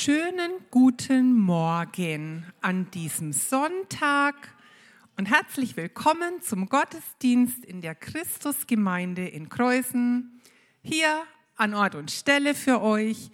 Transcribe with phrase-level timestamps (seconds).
[0.00, 4.36] Schönen guten Morgen an diesem Sonntag
[5.16, 10.40] und herzlich willkommen zum Gottesdienst in der Christusgemeinde in Kreuzen.
[10.82, 11.24] Hier
[11.56, 13.32] an Ort und Stelle für euch,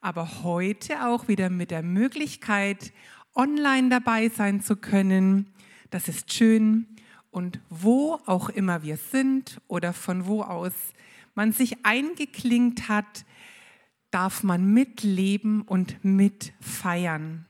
[0.00, 2.94] aber heute auch wieder mit der Möglichkeit,
[3.34, 5.52] online dabei sein zu können.
[5.90, 6.86] Das ist schön.
[7.30, 10.72] Und wo auch immer wir sind oder von wo aus
[11.34, 13.26] man sich eingeklingt hat,
[14.16, 17.44] darf man mitleben und mitfeiern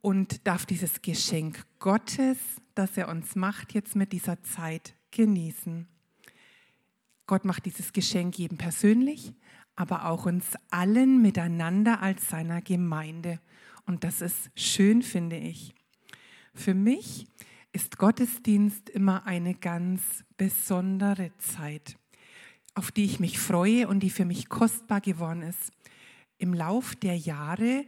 [0.00, 2.36] und darf dieses Geschenk Gottes,
[2.74, 5.86] das er uns macht, jetzt mit dieser Zeit genießen.
[7.28, 9.32] Gott macht dieses Geschenk jedem persönlich,
[9.76, 13.38] aber auch uns allen miteinander als seiner Gemeinde.
[13.86, 15.76] Und das ist schön, finde ich.
[16.54, 17.28] Für mich
[17.72, 21.96] ist Gottesdienst immer eine ganz besondere Zeit
[22.78, 25.72] auf die ich mich freue und die für mich kostbar geworden ist.
[26.38, 27.84] Im Lauf der Jahre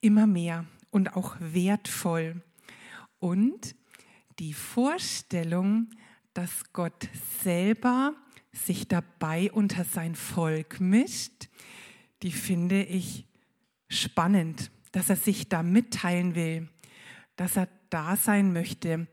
[0.00, 2.42] immer mehr und auch wertvoll.
[3.18, 3.76] Und
[4.38, 5.90] die Vorstellung,
[6.32, 7.10] dass Gott
[7.42, 8.14] selber
[8.50, 11.50] sich dabei unter sein Volk mischt,
[12.22, 13.26] die finde ich
[13.88, 16.68] spannend, dass er sich da mitteilen will,
[17.36, 19.06] dass er da sein möchte.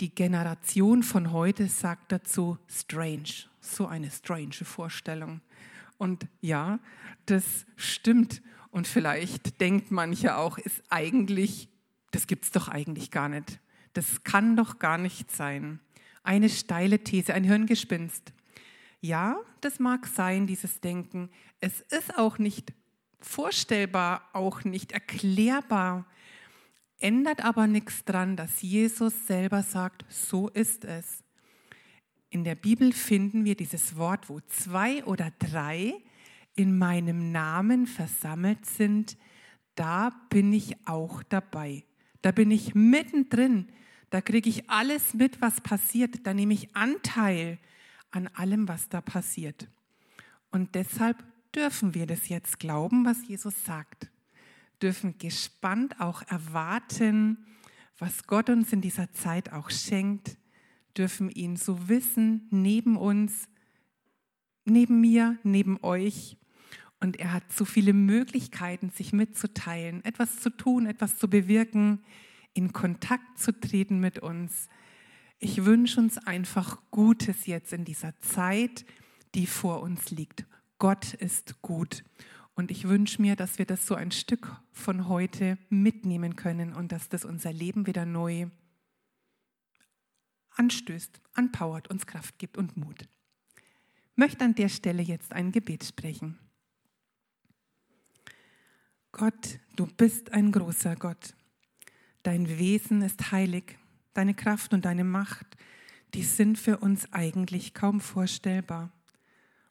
[0.00, 5.40] Die Generation von heute sagt dazu strange, so eine strange Vorstellung.
[5.98, 6.80] Und ja,
[7.26, 8.42] das stimmt.
[8.70, 11.68] Und vielleicht denkt manche auch, ist eigentlich,
[12.10, 13.60] das gibt es doch eigentlich gar nicht.
[13.92, 15.78] Das kann doch gar nicht sein.
[16.24, 18.32] Eine steile These, ein Hirngespinst.
[19.00, 21.30] Ja, das mag sein, dieses Denken.
[21.60, 22.72] Es ist auch nicht
[23.20, 26.06] vorstellbar, auch nicht erklärbar.
[27.04, 31.22] Ändert aber nichts dran, dass Jesus selber sagt, so ist es.
[32.30, 35.92] In der Bibel finden wir dieses Wort, wo zwei oder drei
[36.56, 39.18] in meinem Namen versammelt sind,
[39.74, 41.84] da bin ich auch dabei.
[42.22, 43.68] Da bin ich mittendrin.
[44.08, 46.26] Da kriege ich alles mit, was passiert.
[46.26, 47.58] Da nehme ich Anteil
[48.12, 49.68] an allem, was da passiert.
[50.50, 51.22] Und deshalb
[51.54, 54.08] dürfen wir das jetzt glauben, was Jesus sagt.
[54.84, 57.44] Dürfen gespannt auch erwarten,
[57.98, 60.36] was Gott uns in dieser Zeit auch schenkt
[60.96, 63.48] dürfen ihn so wissen, neben uns,
[64.64, 66.36] neben mir, neben euch.
[67.00, 72.02] Und er hat so viele Möglichkeiten, sich mitzuteilen, etwas zu tun, etwas zu bewirken,
[72.54, 74.68] in Kontakt zu treten mit uns.
[75.38, 78.86] Ich wünsche uns einfach Gutes jetzt in dieser Zeit,
[79.34, 80.46] die vor uns liegt.
[80.78, 82.04] Gott ist gut.
[82.54, 86.92] Und ich wünsche mir, dass wir das so ein Stück von heute mitnehmen können und
[86.92, 88.46] dass das unser Leben wieder neu
[90.50, 93.02] anstößt, anpowert, uns Kraft gibt und Mut.
[93.02, 96.38] Ich möchte an der Stelle jetzt ein Gebet sprechen.
[99.10, 101.34] Gott, du bist ein großer Gott.
[102.22, 103.78] Dein Wesen ist heilig.
[104.12, 105.56] Deine Kraft und deine Macht,
[106.14, 108.92] die sind für uns eigentlich kaum vorstellbar.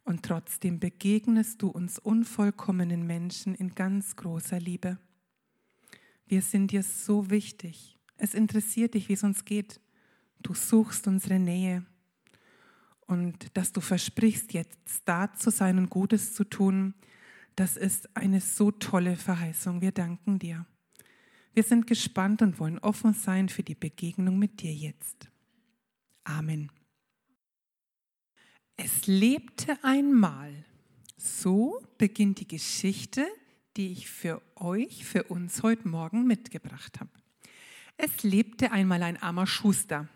[0.03, 4.97] Und trotzdem begegnest du uns unvollkommenen Menschen in ganz großer Liebe.
[6.25, 7.97] Wir sind dir so wichtig.
[8.17, 9.79] Es interessiert dich, wie es uns geht.
[10.41, 11.85] Du suchst unsere Nähe
[13.07, 16.93] und dass du versprichst, jetzt da zu sein und Gutes zu tun,
[17.55, 19.81] das ist eine so tolle Verheißung.
[19.81, 20.65] Wir danken dir.
[21.53, 25.29] Wir sind gespannt und wollen offen sein für die Begegnung mit dir jetzt.
[26.23, 26.71] Amen.
[28.77, 30.65] Es lebte einmal.
[31.17, 33.25] So beginnt die Geschichte,
[33.77, 37.09] die ich für euch, für uns heute Morgen mitgebracht habe.
[37.97, 40.07] Es lebte einmal ein armer Schuster.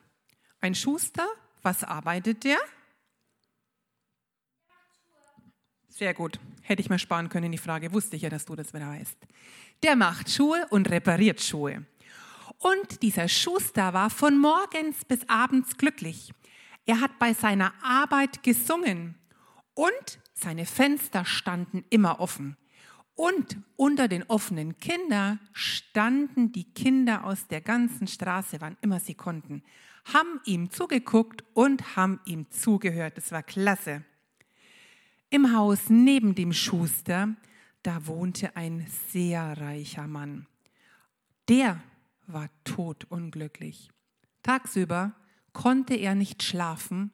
[0.59, 1.27] Ein Schuster,
[1.61, 2.57] was arbeitet der?
[5.89, 6.39] Sehr gut.
[6.61, 9.17] Hätte ich mir sparen können, die Frage wusste ich ja, dass du das wieder weißt.
[9.83, 11.85] Der macht Schuhe und repariert Schuhe.
[12.59, 16.33] Und dieser Schuster war von morgens bis abends glücklich.
[16.87, 19.15] Er hat bei seiner Arbeit gesungen
[19.73, 22.55] und seine Fenster standen immer offen.
[23.13, 29.15] Und unter den offenen Kindern standen die Kinder aus der ganzen Straße, wann immer sie
[29.15, 29.63] konnten,
[30.13, 33.17] haben ihm zugeguckt und haben ihm zugehört.
[33.17, 34.05] Das war klasse.
[35.29, 37.35] Im Haus neben dem Schuster,
[37.83, 40.47] da wohnte ein sehr reicher Mann.
[41.49, 41.83] Der
[42.27, 43.89] war todunglücklich.
[44.41, 45.13] Tagsüber
[45.57, 47.11] konnte er nicht schlafen,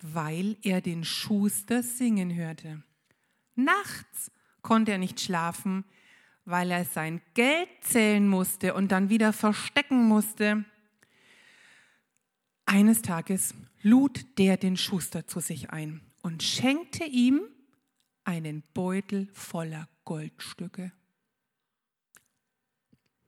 [0.00, 2.82] weil er den Schuster singen hörte.
[3.54, 5.84] Nachts konnte er nicht schlafen,
[6.44, 10.64] weil er sein Geld zählen musste und dann wieder verstecken musste.
[12.64, 17.40] Eines Tages lud der den Schuster zu sich ein und schenkte ihm
[18.24, 20.90] einen Beutel voller Goldstücke.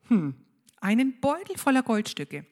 [0.09, 0.35] Hm,
[0.81, 2.45] einen Beutel voller Goldstücke.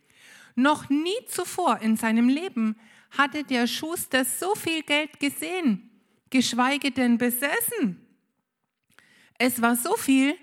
[0.56, 2.76] Noch nie zuvor in seinem Leben
[3.16, 5.90] hatte der Schuster so viel Geld gesehen,
[6.30, 8.04] geschweige denn besessen.
[9.38, 10.34] Es war so viel,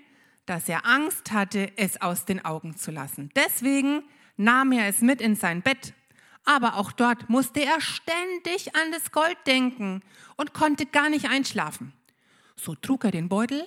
[0.46, 3.30] dass er Angst hatte, es aus den Augen zu lassen.
[3.34, 4.04] Deswegen
[4.36, 5.94] nahm er es mit in sein Bett.
[6.44, 10.02] Aber auch dort musste er ständig an das Gold denken
[10.36, 11.92] und konnte gar nicht einschlafen.
[12.54, 13.66] So trug er den Beutel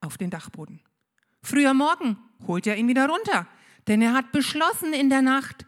[0.00, 0.80] auf den Dachboden.
[1.42, 2.16] Früher Morgen
[2.46, 3.46] holte er ihn wieder runter,
[3.88, 5.66] denn er hat beschlossen in der Nacht,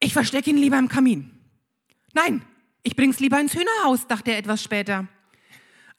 [0.00, 1.30] ich verstecke ihn lieber im Kamin.
[2.12, 2.44] Nein,
[2.82, 5.06] ich bring's lieber ins Hühnerhaus, dachte er etwas später.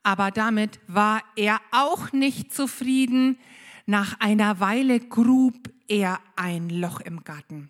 [0.03, 3.38] Aber damit war er auch nicht zufrieden.
[3.86, 7.69] Nach einer Weile grub er ein Loch im Garten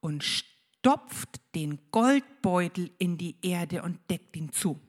[0.00, 4.80] und stopft den Goldbeutel in die Erde und deckt ihn zu.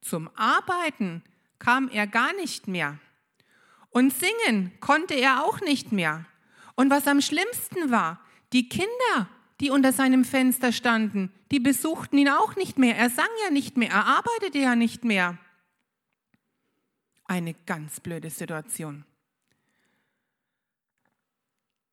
[0.00, 1.22] Zum Arbeiten
[1.58, 2.98] kam er gar nicht mehr.
[3.90, 6.24] Und singen konnte er auch nicht mehr.
[6.76, 8.20] Und was am schlimmsten war,
[8.52, 9.28] die Kinder,
[9.62, 12.96] die unter seinem Fenster standen, die besuchten ihn auch nicht mehr.
[12.96, 15.38] Er sang ja nicht mehr, er arbeitete ja nicht mehr.
[17.24, 19.04] Eine ganz blöde Situation.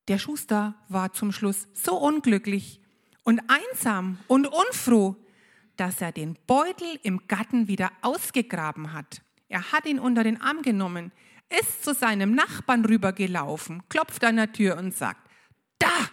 [0.07, 2.81] Der Schuster war zum Schluss so unglücklich
[3.23, 5.15] und einsam und unfroh,
[5.77, 9.21] dass er den Beutel im Garten wieder ausgegraben hat.
[9.47, 11.11] Er hat ihn unter den Arm genommen,
[11.61, 15.29] ist zu seinem Nachbarn rübergelaufen, klopft an der Tür und sagt,
[15.77, 16.09] da,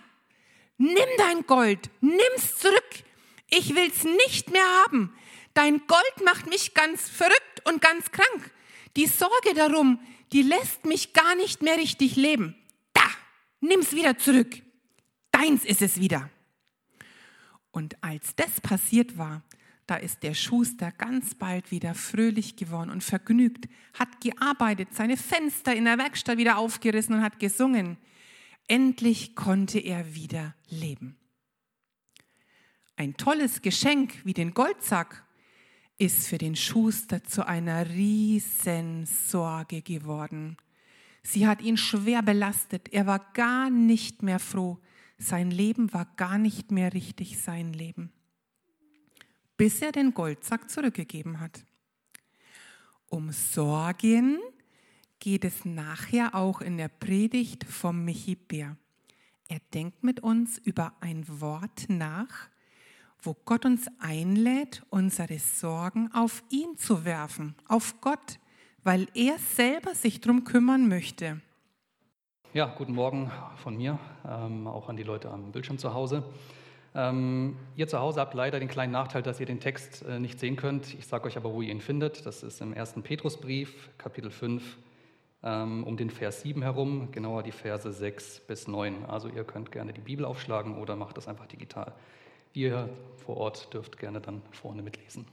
[0.78, 3.04] nimm dein Gold, nimm's zurück,
[3.48, 5.14] ich will's nicht mehr haben.
[5.54, 8.50] Dein Gold macht mich ganz verrückt und ganz krank.
[8.96, 10.00] Die Sorge darum,
[10.32, 12.56] die lässt mich gar nicht mehr richtig leben.
[12.92, 13.08] Da,
[13.60, 14.62] nimm's wieder zurück.
[15.30, 16.30] Deins ist es wieder.
[17.70, 19.42] Und als das passiert war,
[19.86, 25.74] da ist der Schuster ganz bald wieder fröhlich geworden und vergnügt, hat gearbeitet, seine Fenster
[25.74, 27.96] in der Werkstatt wieder aufgerissen und hat gesungen.
[28.68, 31.16] Endlich konnte er wieder leben.
[32.96, 35.24] Ein tolles Geschenk wie den Goldsack
[35.98, 40.56] ist für den Schuster zu einer riesen Sorge geworden.
[41.22, 42.92] Sie hat ihn schwer belastet.
[42.92, 44.78] Er war gar nicht mehr froh.
[45.18, 48.12] Sein Leben war gar nicht mehr richtig sein Leben
[49.56, 51.64] bis er den Goldsack zurückgegeben hat.
[53.08, 54.38] Um Sorgen
[55.18, 58.76] geht es nachher auch in der Predigt vom Michi Bär.
[59.48, 62.48] Er denkt mit uns über ein Wort nach,
[63.22, 68.38] wo Gott uns einlädt, unsere Sorgen auf ihn zu werfen, auf Gott,
[68.82, 71.40] weil er selber sich darum kümmern möchte.
[72.54, 76.24] Ja, guten Morgen von mir, ähm, auch an die Leute am Bildschirm zu Hause.
[76.94, 80.40] Ähm, ihr zu Hause habt leider den kleinen Nachteil, dass ihr den Text äh, nicht
[80.40, 80.94] sehen könnt.
[80.94, 82.24] Ich sage euch aber, wo ihr ihn findet.
[82.24, 84.85] Das ist im ersten Petrusbrief, Kapitel 5, ähm,
[85.42, 89.04] um den Vers 7 herum, genauer die Verse 6 bis 9.
[89.04, 91.92] Also ihr könnt gerne die Bibel aufschlagen oder macht das einfach digital.
[92.52, 95.26] Ihr vor Ort dürft gerne dann vorne mitlesen.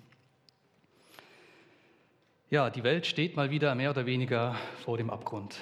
[2.49, 5.59] Ja, die Welt steht mal wieder mehr oder weniger vor dem Abgrund.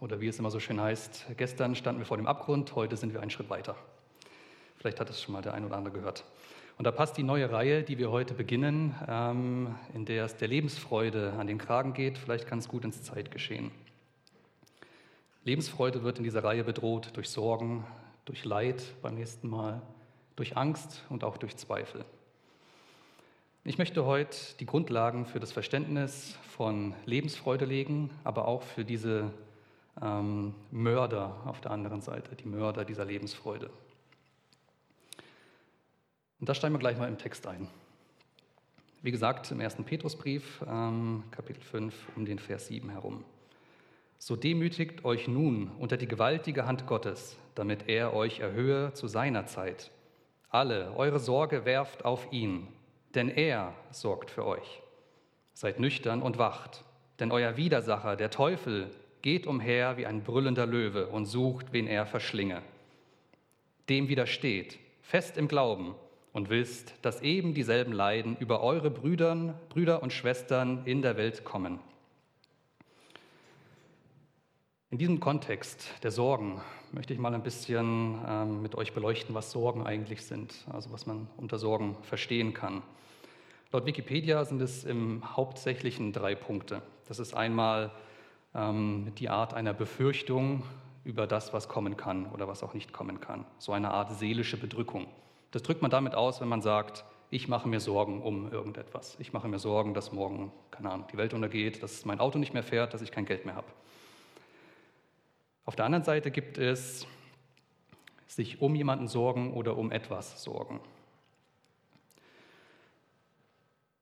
[0.00, 3.14] Oder wie es immer so schön heißt, gestern standen wir vor dem Abgrund, heute sind
[3.14, 3.76] wir einen Schritt weiter.
[4.76, 6.24] Vielleicht hat es schon mal der ein oder andere gehört.
[6.80, 10.48] Und da passt die neue Reihe, die wir heute beginnen, ähm, in der es der
[10.48, 13.70] Lebensfreude an den Kragen geht, vielleicht ganz gut ins Zeitgeschehen.
[15.44, 17.84] Lebensfreude wird in dieser Reihe bedroht durch Sorgen,
[18.24, 19.82] durch Leid beim nächsten Mal,
[20.36, 22.02] durch Angst und auch durch Zweifel.
[23.62, 29.30] Ich möchte heute die Grundlagen für das Verständnis von Lebensfreude legen, aber auch für diese
[30.00, 33.68] ähm, Mörder auf der anderen Seite, die Mörder dieser Lebensfreude.
[36.40, 37.68] Und da steigen wir gleich mal im Text ein.
[39.02, 43.24] Wie gesagt, im ersten Petrusbrief, ähm, Kapitel 5, um den Vers 7 herum.
[44.18, 49.46] So demütigt euch nun unter die gewaltige Hand Gottes, damit er euch erhöhe zu seiner
[49.46, 49.90] Zeit.
[50.48, 52.68] Alle eure Sorge werft auf ihn,
[53.14, 54.82] denn er sorgt für euch.
[55.52, 56.84] Seid nüchtern und wacht,
[57.18, 58.90] denn euer Widersacher, der Teufel,
[59.22, 62.62] geht umher wie ein brüllender Löwe und sucht, wen er verschlinge.
[63.90, 65.94] Dem widersteht, fest im Glauben,
[66.32, 71.44] und wisst, dass eben dieselben Leiden über eure Brüdern, Brüder und Schwestern in der Welt
[71.44, 71.80] kommen.
[74.90, 76.60] In diesem Kontext der Sorgen
[76.90, 81.06] möchte ich mal ein bisschen ähm, mit euch beleuchten, was Sorgen eigentlich sind, also was
[81.06, 82.82] man unter Sorgen verstehen kann.
[83.70, 86.82] Laut Wikipedia sind es im Hauptsächlichen drei Punkte.
[87.06, 87.92] Das ist einmal
[88.52, 90.64] ähm, die Art einer Befürchtung
[91.04, 93.44] über das, was kommen kann oder was auch nicht kommen kann.
[93.58, 95.06] So eine Art seelische Bedrückung.
[95.50, 99.16] Das drückt man damit aus, wenn man sagt, ich mache mir Sorgen um irgendetwas.
[99.20, 102.54] Ich mache mir Sorgen, dass morgen, keine Ahnung, die Welt untergeht, dass mein Auto nicht
[102.54, 103.68] mehr fährt, dass ich kein Geld mehr habe.
[105.64, 107.06] Auf der anderen Seite gibt es
[108.26, 110.80] sich um jemanden sorgen oder um etwas sorgen.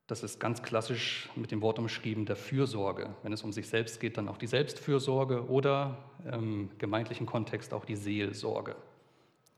[0.07, 3.15] Das ist ganz klassisch mit dem Wort umschrieben der Fürsorge.
[3.23, 7.85] Wenn es um sich selbst geht, dann auch die Selbstfürsorge oder im gemeindlichen Kontext auch
[7.85, 8.75] die Seelsorge.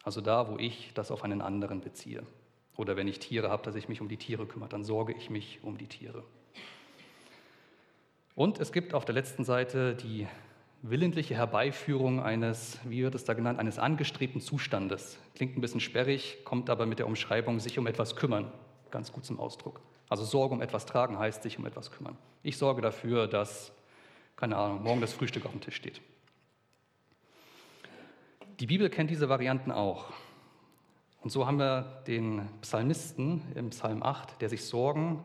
[0.02, 2.22] Also da, wo ich das auf einen anderen beziehe.
[2.76, 5.28] Oder wenn ich Tiere habe, dass ich mich um die Tiere kümmere, dann sorge ich
[5.28, 6.24] mich um die Tiere.
[8.34, 10.26] Und es gibt auf der letzten Seite die
[10.82, 15.18] willentliche Herbeiführung eines, wie wird es da genannt, eines angestrebten Zustandes.
[15.34, 18.50] Klingt ein bisschen sperrig, kommt aber mit der Umschreibung sich um etwas kümmern
[18.90, 19.80] ganz gut zum Ausdruck.
[20.08, 22.16] Also Sorge um etwas tragen heißt sich um etwas kümmern.
[22.42, 23.72] Ich sorge dafür, dass,
[24.36, 26.00] keine Ahnung, morgen das Frühstück auf dem Tisch steht.
[28.60, 30.12] Die Bibel kennt diese Varianten auch.
[31.22, 35.22] Und so haben wir den Psalmisten im Psalm 8, der sich Sorgen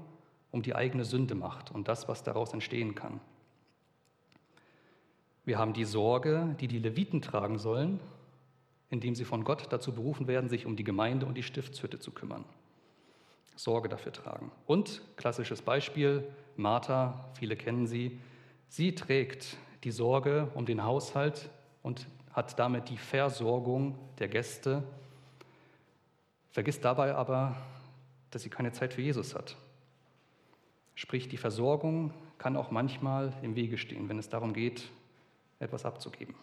[0.51, 3.19] um die eigene Sünde macht und das, was daraus entstehen kann.
[5.43, 7.99] Wir haben die Sorge, die die Leviten tragen sollen,
[8.89, 12.11] indem sie von Gott dazu berufen werden, sich um die Gemeinde und die Stiftshütte zu
[12.11, 12.45] kümmern.
[13.57, 14.49] Sorge dafür tragen.
[14.65, 16.25] Und klassisches Beispiel,
[16.55, 18.17] Martha, viele kennen sie,
[18.69, 21.49] sie trägt die Sorge um den Haushalt
[21.83, 24.83] und hat damit die Versorgung der Gäste,
[26.51, 27.55] vergisst dabei aber,
[28.31, 29.55] dass sie keine Zeit für Jesus hat.
[30.95, 34.83] Sprich, die Versorgung kann auch manchmal im Wege stehen, wenn es darum geht,
[35.59, 36.35] etwas abzugeben.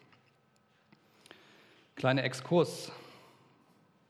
[1.95, 2.91] Kleiner Exkurs,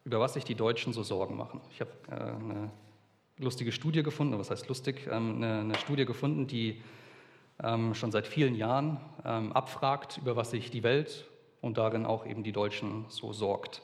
[0.05, 1.61] über was sich die Deutschen so Sorgen machen.
[1.73, 2.71] Ich habe äh, eine
[3.39, 6.81] lustige Studie gefunden, was heißt lustig, ähm, eine, eine Studie gefunden, die
[7.61, 11.27] ähm, schon seit vielen Jahren ähm, abfragt, über was sich die Welt
[11.63, 13.81] und darin auch eben die Deutschen so sorgt.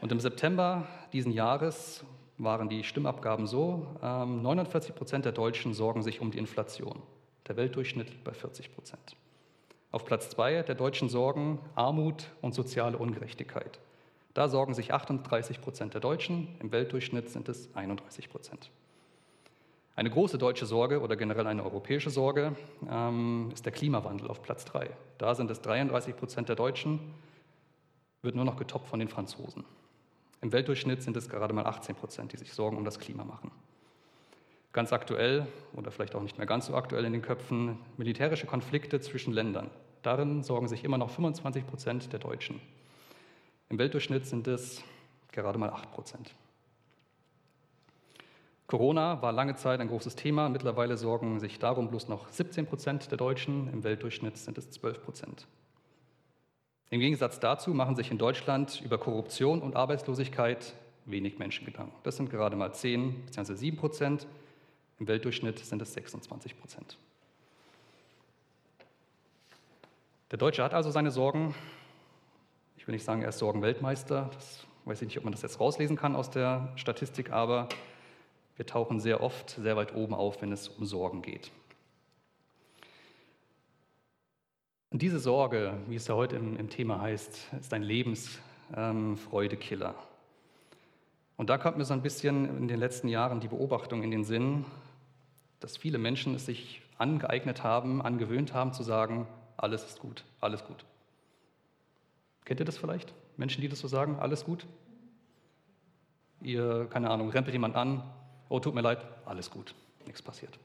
[0.00, 2.04] Und im September diesen Jahres
[2.36, 7.00] waren die Stimmabgaben so, 49 Prozent der Deutschen sorgen sich um die Inflation.
[7.46, 9.16] Der Weltdurchschnitt liegt bei 40 Prozent.
[9.92, 13.78] Auf Platz zwei der Deutschen sorgen Armut und soziale Ungerechtigkeit.
[14.32, 18.70] Da sorgen sich 38 Prozent der Deutschen, im Weltdurchschnitt sind es 31 Prozent.
[19.96, 22.56] Eine große deutsche Sorge oder generell eine europäische Sorge
[22.90, 24.90] ähm, ist der Klimawandel auf Platz 3.
[25.18, 26.98] Da sind es 33 Prozent der Deutschen,
[28.22, 29.64] wird nur noch getoppt von den Franzosen.
[30.40, 33.52] Im Weltdurchschnitt sind es gerade mal 18 Prozent, die sich Sorgen um das Klima machen.
[34.72, 39.00] Ganz aktuell oder vielleicht auch nicht mehr ganz so aktuell in den Köpfen militärische Konflikte
[39.00, 39.70] zwischen Ländern.
[40.02, 42.60] Darin sorgen sich immer noch 25 Prozent der Deutschen.
[43.68, 44.82] Im Weltdurchschnitt sind es
[45.30, 46.34] gerade mal 8 Prozent.
[48.66, 50.48] Corona war lange Zeit ein großes Thema.
[50.48, 53.70] Mittlerweile sorgen sich darum bloß noch 17 Prozent der Deutschen.
[53.72, 55.46] Im Weltdurchschnitt sind es 12 Prozent.
[56.90, 60.74] Im Gegensatz dazu machen sich in Deutschland über Korruption und Arbeitslosigkeit
[61.06, 61.94] wenig Menschen Gedanken.
[62.04, 63.54] Das sind gerade mal 10 bzw.
[63.54, 64.26] 7 Prozent.
[64.98, 66.96] Im Weltdurchschnitt sind es 26 Prozent.
[70.30, 71.54] Der Deutsche hat also seine Sorgen,
[72.76, 74.30] ich will nicht sagen, er ist Sorgenweltmeister.
[74.32, 77.68] Das weiß ich nicht, ob man das jetzt rauslesen kann aus der Statistik, aber
[78.56, 81.50] wir tauchen sehr oft sehr weit oben auf, wenn es um Sorgen geht.
[84.90, 89.88] Und diese Sorge, wie es ja heute im, im Thema heißt, ist ein Lebensfreudekiller.
[89.88, 89.94] Ähm,
[91.36, 94.22] und da kommt mir so ein bisschen in den letzten Jahren die Beobachtung in den
[94.22, 94.64] Sinn,
[95.58, 100.64] dass viele Menschen es sich angeeignet haben, angewöhnt haben zu sagen, alles ist gut, alles
[100.64, 100.84] gut.
[102.44, 103.12] Kennt ihr das vielleicht?
[103.36, 104.64] Menschen, die das so sagen, alles gut?
[106.40, 108.04] Ihr, keine Ahnung, rempelt jemand an,
[108.54, 109.74] oh, tut mir leid, alles gut,
[110.06, 110.56] nichts passiert.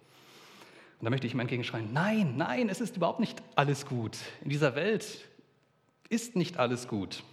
[0.99, 4.17] Und da möchte ich ihm entgegenschreien, nein, nein, es ist überhaupt nicht alles gut.
[4.43, 5.27] In dieser Welt
[6.09, 7.23] ist nicht alles gut.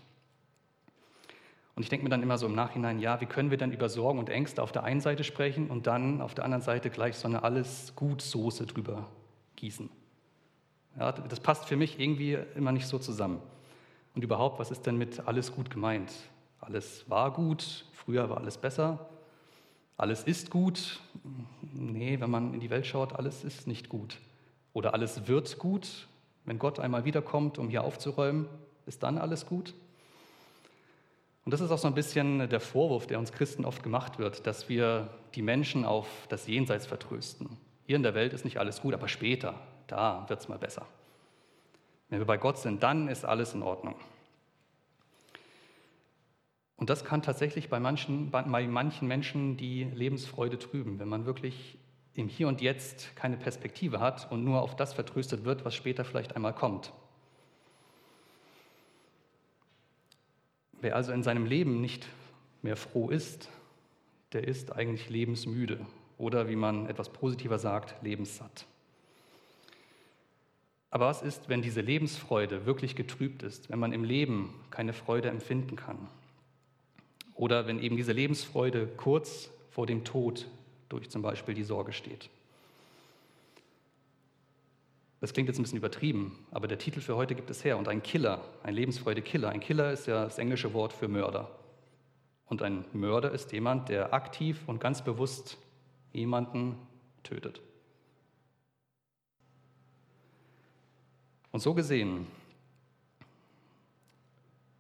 [1.75, 3.91] Und ich denke mir dann immer so im Nachhinein, ja, wie können wir dann über
[3.91, 7.17] Sorgen und Ängste auf der einen Seite sprechen und dann auf der anderen Seite gleich
[7.17, 9.09] so eine Alles-Gut-Soße drüber
[9.57, 9.91] gießen?
[10.99, 13.43] Ja, das passt für mich irgendwie immer nicht so zusammen.
[14.15, 16.13] Und überhaupt, was ist denn mit alles gut gemeint?
[16.61, 19.07] Alles war gut, früher war alles besser.
[19.97, 21.01] Alles ist gut.
[21.73, 24.19] Nee, wenn man in die Welt schaut, alles ist nicht gut.
[24.73, 26.09] Oder alles wird gut.
[26.45, 28.47] Wenn Gott einmal wiederkommt, um hier aufzuräumen,
[28.87, 29.75] ist dann alles gut?
[31.45, 34.47] Und das ist auch so ein bisschen der Vorwurf, der uns Christen oft gemacht wird,
[34.47, 37.57] dass wir die Menschen auf das Jenseits vertrösten.
[37.87, 39.55] Hier in der Welt ist nicht alles gut, aber später,
[39.87, 40.87] da wird es mal besser.
[42.09, 43.95] Wenn wir bei Gott sind, dann ist alles in Ordnung.
[46.77, 51.79] Und das kann tatsächlich bei manchen, bei manchen Menschen die Lebensfreude trüben, wenn man wirklich
[52.15, 56.05] im Hier und Jetzt keine Perspektive hat und nur auf das vertröstet wird, was später
[56.05, 56.93] vielleicht einmal kommt.
[60.81, 62.07] Wer also in seinem Leben nicht
[62.63, 63.49] mehr froh ist,
[64.33, 65.87] der ist eigentlich lebensmüde
[66.19, 68.67] oder wie man etwas positiver sagt, lebenssatt.
[70.91, 75.29] Aber was ist, wenn diese Lebensfreude wirklich getrübt ist, wenn man im Leben keine Freude
[75.29, 76.09] empfinden kann?
[77.37, 80.49] Oder wenn eben diese Lebensfreude kurz vor dem Tod
[80.89, 82.31] durch zum Beispiel die Sorge steht?
[85.21, 87.79] Das klingt jetzt ein bisschen übertrieben, aber der Titel für heute gibt es her.
[87.79, 89.49] Und ein Killer, ein Lebensfreude-Killer.
[89.49, 91.51] Ein Killer ist ja das englische Wort für Mörder.
[92.47, 95.59] Und ein Mörder ist jemand, der aktiv und ganz bewusst
[96.13, 96.77] jemanden
[97.23, 97.61] tötet.
[101.51, 102.27] Und so gesehen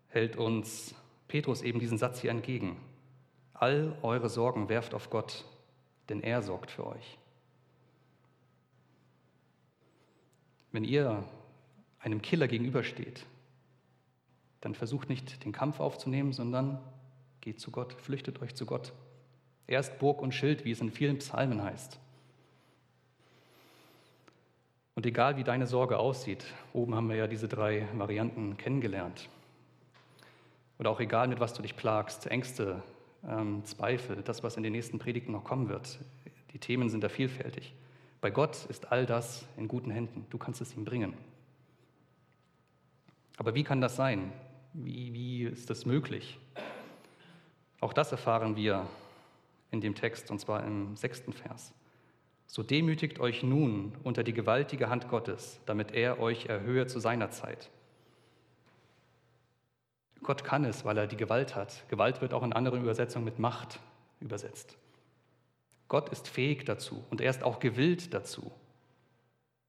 [0.09, 0.95] hält uns
[1.29, 2.77] Petrus eben diesen Satz hier entgegen.
[3.55, 5.45] All eure Sorgen werft auf Gott,
[6.09, 7.19] denn er sorgt für euch.
[10.73, 11.25] Wenn ihr
[12.01, 13.25] einem Killer gegenübersteht,
[14.61, 16.79] dann versucht nicht den Kampf aufzunehmen, sondern
[17.41, 18.93] geht zu Gott, flüchtet euch zu Gott.
[19.67, 21.99] Er ist Burg und Schild, wie es in vielen Psalmen heißt.
[24.95, 29.29] Und egal wie deine Sorge aussieht, oben haben wir ja diese drei Varianten kennengelernt.
[30.79, 32.83] Oder auch egal, mit was du dich plagst, Ängste,
[33.27, 35.99] ähm, Zweifel, das, was in den nächsten Predigten noch kommen wird.
[36.53, 37.75] Die Themen sind da vielfältig.
[38.21, 40.27] Bei Gott ist all das in guten Händen.
[40.31, 41.15] Du kannst es ihm bringen.
[43.37, 44.33] Aber wie kann das sein?
[44.73, 46.39] Wie, wie ist das möglich?
[47.81, 48.87] Auch das erfahren wir
[49.71, 51.73] in dem Text, und zwar im sechsten Vers.
[52.47, 57.31] So demütigt euch nun unter die gewaltige Hand Gottes, damit er euch erhöhe zu seiner
[57.31, 57.71] Zeit.
[60.23, 61.89] Gott kann es, weil er die Gewalt hat.
[61.89, 63.81] Gewalt wird auch in anderen Übersetzungen mit Macht
[64.21, 64.77] übersetzt.
[65.89, 68.51] Gott ist fähig dazu und er ist auch gewillt dazu.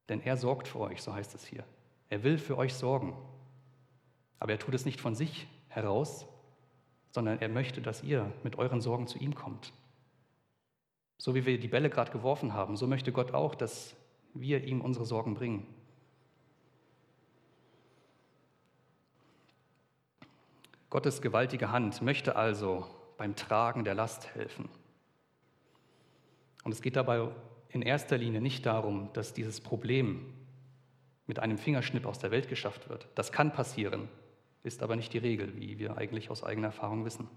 [0.10, 1.64] Denn er sorgt für euch, so heißt es hier.
[2.10, 3.16] Er will für euch sorgen.
[4.40, 6.26] Aber er tut es nicht von sich heraus,
[7.12, 9.74] sondern er möchte, dass ihr mit euren Sorgen zu ihm kommt.
[11.18, 13.96] So wie wir die Bälle gerade geworfen haben, so möchte Gott auch, dass
[14.34, 15.66] wir ihm unsere Sorgen bringen.
[20.90, 24.70] Gottes gewaltige Hand möchte also beim Tragen der Last helfen.
[26.64, 27.30] Und es geht dabei
[27.70, 30.34] in erster Linie nicht darum, dass dieses Problem
[31.26, 33.08] mit einem Fingerschnipp aus der Welt geschafft wird.
[33.16, 34.08] Das kann passieren,
[34.64, 37.28] ist aber nicht die Regel, wie wir eigentlich aus eigener Erfahrung wissen.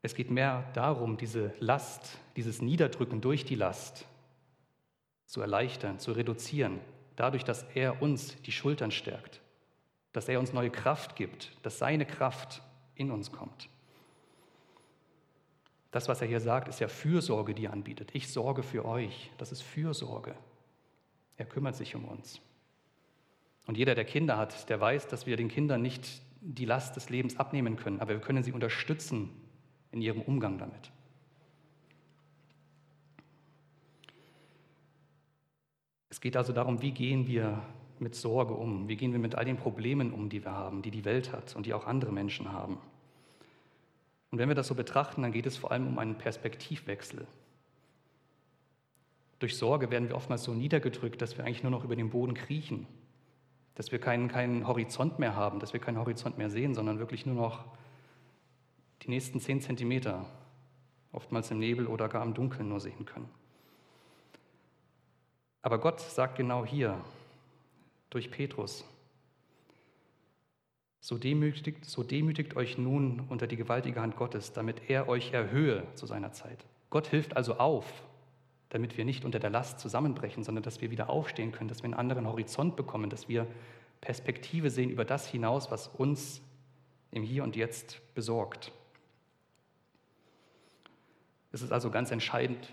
[0.00, 4.06] Es geht mehr darum, diese Last, dieses Niederdrücken durch die Last
[5.26, 6.80] zu erleichtern, zu reduzieren,
[7.16, 9.40] dadurch, dass er uns die Schultern stärkt,
[10.14, 12.62] dass er uns neue Kraft gibt, dass seine Kraft
[12.94, 13.68] in uns kommt.
[15.90, 18.10] Das, was er hier sagt, ist ja Fürsorge, die er anbietet.
[18.14, 19.30] Ich sorge für euch.
[19.38, 20.34] Das ist Fürsorge.
[21.36, 22.40] Er kümmert sich um uns.
[23.66, 27.10] Und jeder, der Kinder hat, der weiß, dass wir den Kindern nicht die Last des
[27.10, 29.30] Lebens abnehmen können, aber wir können sie unterstützen
[29.90, 30.92] in ihrem Umgang damit.
[36.08, 37.62] Es geht also darum, wie gehen wir
[38.00, 40.90] mit Sorge um, wie gehen wir mit all den Problemen um, die wir haben, die
[40.90, 42.78] die Welt hat und die auch andere Menschen haben.
[44.30, 47.26] Und wenn wir das so betrachten, dann geht es vor allem um einen Perspektivwechsel.
[49.38, 52.34] Durch Sorge werden wir oftmals so niedergedrückt, dass wir eigentlich nur noch über den Boden
[52.34, 52.86] kriechen,
[53.74, 57.26] dass wir keinen, keinen Horizont mehr haben, dass wir keinen Horizont mehr sehen, sondern wirklich
[57.26, 57.64] nur noch
[59.02, 60.26] die nächsten zehn Zentimeter,
[61.12, 63.28] oftmals im Nebel oder gar im Dunkeln nur sehen können.
[65.62, 66.98] Aber Gott sagt genau hier,
[68.14, 68.84] durch Petrus,
[71.00, 75.84] so demütigt, so demütigt euch nun unter die gewaltige Hand Gottes, damit er euch erhöhe
[75.96, 76.64] zu seiner Zeit.
[76.90, 78.04] Gott hilft also auf,
[78.68, 81.86] damit wir nicht unter der Last zusammenbrechen, sondern dass wir wieder aufstehen können, dass wir
[81.86, 83.48] einen anderen Horizont bekommen, dass wir
[84.00, 86.40] Perspektive sehen über das hinaus, was uns
[87.10, 88.70] im Hier und Jetzt besorgt.
[91.50, 92.72] Es ist also ganz entscheidend,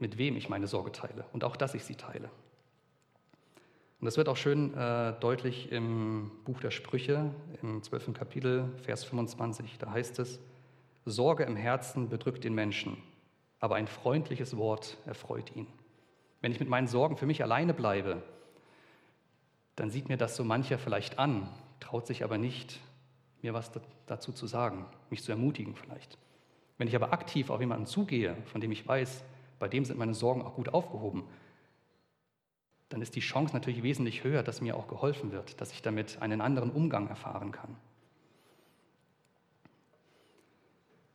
[0.00, 2.28] mit wem ich meine Sorge teile und auch, dass ich sie teile.
[4.00, 8.14] Und das wird auch schön äh, deutlich im Buch der Sprüche, im 12.
[8.14, 9.76] Kapitel, Vers 25.
[9.78, 10.40] Da heißt es,
[11.04, 12.96] Sorge im Herzen bedrückt den Menschen,
[13.58, 15.66] aber ein freundliches Wort erfreut ihn.
[16.40, 18.22] Wenn ich mit meinen Sorgen für mich alleine bleibe,
[19.76, 21.46] dann sieht mir das so mancher vielleicht an,
[21.78, 22.80] traut sich aber nicht,
[23.42, 23.70] mir was
[24.06, 26.16] dazu zu sagen, mich zu ermutigen vielleicht.
[26.78, 29.24] Wenn ich aber aktiv auf jemanden zugehe, von dem ich weiß,
[29.58, 31.24] bei dem sind meine Sorgen auch gut aufgehoben,
[32.90, 36.20] dann ist die Chance natürlich wesentlich höher, dass mir auch geholfen wird, dass ich damit
[36.20, 37.76] einen anderen Umgang erfahren kann.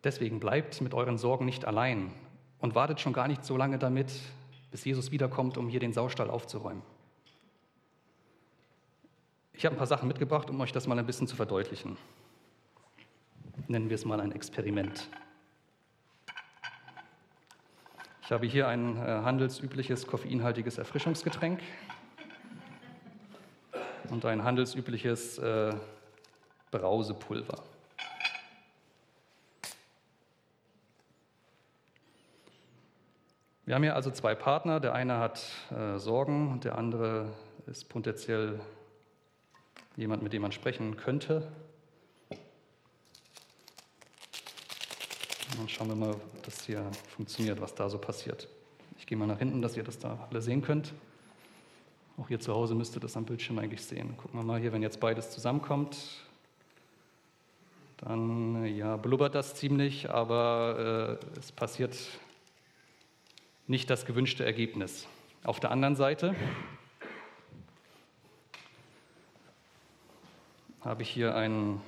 [0.04, 2.12] Deswegen bleibt mit euren Sorgen nicht allein
[2.60, 4.12] und wartet schon gar nicht so lange damit,
[4.72, 6.82] bis Jesus wiederkommt, um hier den Saustall aufzuräumen.
[9.54, 11.98] Ich habe ein paar Sachen mitgebracht, um euch das mal ein bisschen zu verdeutlichen.
[13.68, 15.10] Nennen wir es mal ein Experiment.
[18.26, 21.60] Ich habe hier ein äh, handelsübliches koffeinhaltiges Erfrischungsgetränk.
[24.10, 25.76] und ein handelsübliches äh,
[26.72, 27.64] Brausepulver.
[33.66, 34.80] Wir haben hier also zwei Partner.
[34.80, 37.32] Der eine hat äh, Sorgen und der andere
[37.68, 38.60] ist potenziell
[39.98, 41.52] jemand, mit dem man sprechen könnte.
[45.58, 48.48] Dann schauen wir mal, ob das hier funktioniert, was da so passiert.
[48.98, 50.94] Ich gehe mal nach hinten, dass ihr das da alle sehen könnt.
[52.18, 54.16] Auch ihr zu Hause müsst ihr das am Bildschirm eigentlich sehen.
[54.18, 55.98] Gucken wir mal hier, wenn jetzt beides zusammenkommt,
[57.98, 61.96] dann ja, blubbert das ziemlich, aber äh, es passiert
[63.68, 65.08] nicht das gewünschte Ergebnis.
[65.44, 66.36] Auf der anderen Seite
[70.82, 71.82] habe ich hier einen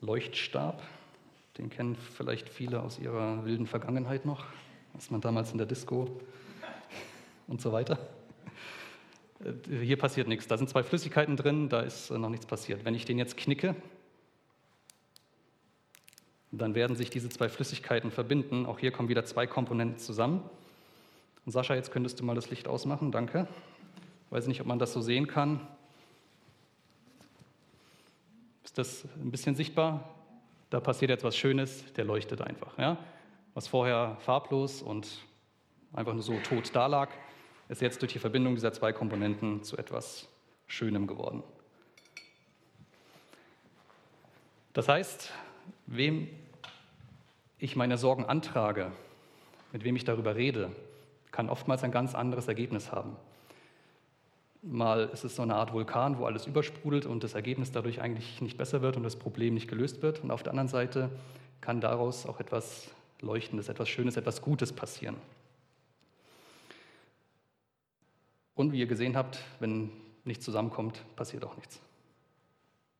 [0.00, 0.82] Leuchtstab.
[1.58, 4.44] Den kennen vielleicht viele aus ihrer wilden Vergangenheit noch,
[4.94, 6.20] als man damals in der Disco
[7.46, 7.98] und so weiter.
[9.42, 10.46] Äh, hier passiert nichts.
[10.48, 12.84] Da sind zwei Flüssigkeiten drin, da ist noch nichts passiert.
[12.84, 13.74] Wenn ich den jetzt knicke,
[16.52, 18.66] dann werden sich diese zwei Flüssigkeiten verbinden.
[18.66, 20.42] Auch hier kommen wieder zwei Komponenten zusammen.
[21.44, 23.48] Und Sascha, jetzt könntest du mal das Licht ausmachen, danke.
[24.26, 25.66] Ich weiß nicht, ob man das so sehen kann.
[28.64, 30.15] Ist das ein bisschen sichtbar?
[30.70, 32.76] Da passiert jetzt was Schönes, der leuchtet einfach.
[32.78, 32.98] Ja?
[33.54, 35.08] Was vorher farblos und
[35.92, 37.10] einfach nur so tot dalag,
[37.68, 40.28] ist jetzt durch die Verbindung dieser zwei Komponenten zu etwas
[40.66, 41.42] Schönem geworden.
[44.72, 45.32] Das heißt,
[45.86, 46.28] wem
[47.58, 48.92] ich meine Sorgen antrage,
[49.72, 50.70] mit wem ich darüber rede,
[51.30, 53.16] kann oftmals ein ganz anderes Ergebnis haben.
[54.62, 58.40] Mal ist es so eine Art Vulkan, wo alles übersprudelt und das Ergebnis dadurch eigentlich
[58.40, 60.22] nicht besser wird und das Problem nicht gelöst wird.
[60.22, 61.10] Und auf der anderen Seite
[61.60, 62.90] kann daraus auch etwas
[63.20, 65.16] Leuchtendes, etwas Schönes, etwas Gutes passieren.
[68.54, 69.90] Und wie ihr gesehen habt, wenn
[70.24, 71.80] nichts zusammenkommt, passiert auch nichts.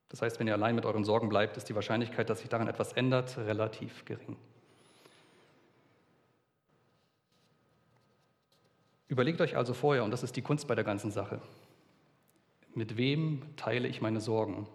[0.09, 2.69] Das heißt, wenn ihr allein mit euren Sorgen bleibt, ist die Wahrscheinlichkeit, dass sich daran
[2.69, 4.37] etwas ändert, relativ gering.
[9.09, 11.41] Überlegt euch also vorher, und das ist die Kunst bei der ganzen Sache,
[12.75, 14.67] mit wem teile ich meine Sorgen?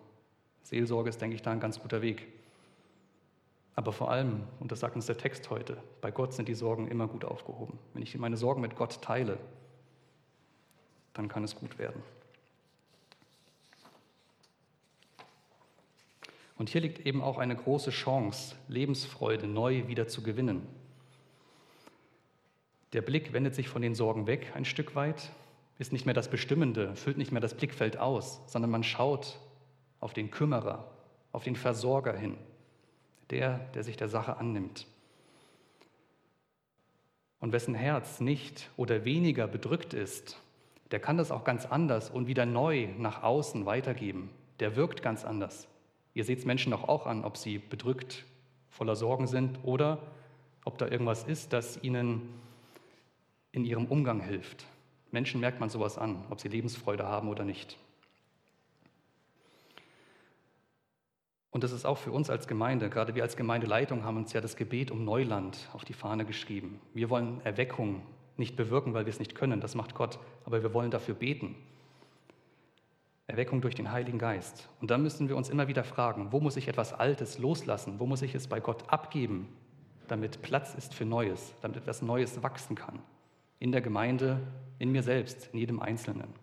[0.63, 2.27] Seelsorge ist, denke ich, da ein ganz guter Weg.
[3.75, 6.87] Aber vor allem, und das sagt uns der Text heute, bei Gott sind die Sorgen
[6.87, 7.77] immer gut aufgehoben.
[7.93, 9.37] Wenn ich meine Sorgen mit Gott teile,
[11.13, 12.01] dann kann es gut werden.
[16.57, 20.67] Und hier liegt eben auch eine große Chance, Lebensfreude neu wieder zu gewinnen.
[22.93, 25.31] Der Blick wendet sich von den Sorgen weg ein Stück weit,
[25.79, 29.39] ist nicht mehr das Bestimmende, füllt nicht mehr das Blickfeld aus, sondern man schaut
[29.99, 30.91] auf den Kümmerer,
[31.31, 32.37] auf den Versorger hin,
[33.29, 34.85] der, der sich der Sache annimmt.
[37.39, 40.37] Und wessen Herz nicht oder weniger bedrückt ist,
[40.91, 44.29] der kann das auch ganz anders und wieder neu nach außen weitergeben.
[44.59, 45.67] Der wirkt ganz anders.
[46.13, 48.25] Ihr seht es Menschen doch auch an, ob sie bedrückt,
[48.69, 49.99] voller Sorgen sind oder
[50.65, 52.21] ob da irgendwas ist, das ihnen
[53.51, 54.65] in ihrem Umgang hilft.
[55.11, 57.77] Menschen merkt man sowas an, ob sie Lebensfreude haben oder nicht.
[61.51, 64.39] Und das ist auch für uns als Gemeinde, gerade wir als Gemeindeleitung haben uns ja
[64.39, 66.79] das Gebet um Neuland auf die Fahne geschrieben.
[66.93, 68.03] Wir wollen Erweckung
[68.37, 71.55] nicht bewirken, weil wir es nicht können, das macht Gott, aber wir wollen dafür beten.
[73.27, 74.69] Erweckung durch den Heiligen Geist.
[74.79, 77.99] Und dann müssen wir uns immer wieder fragen, wo muss ich etwas Altes loslassen?
[77.99, 79.47] Wo muss ich es bei Gott abgeben,
[80.07, 82.99] damit Platz ist für Neues, damit etwas Neues wachsen kann?
[83.61, 84.41] In der Gemeinde,
[84.79, 86.33] in mir selbst, in jedem Einzelnen.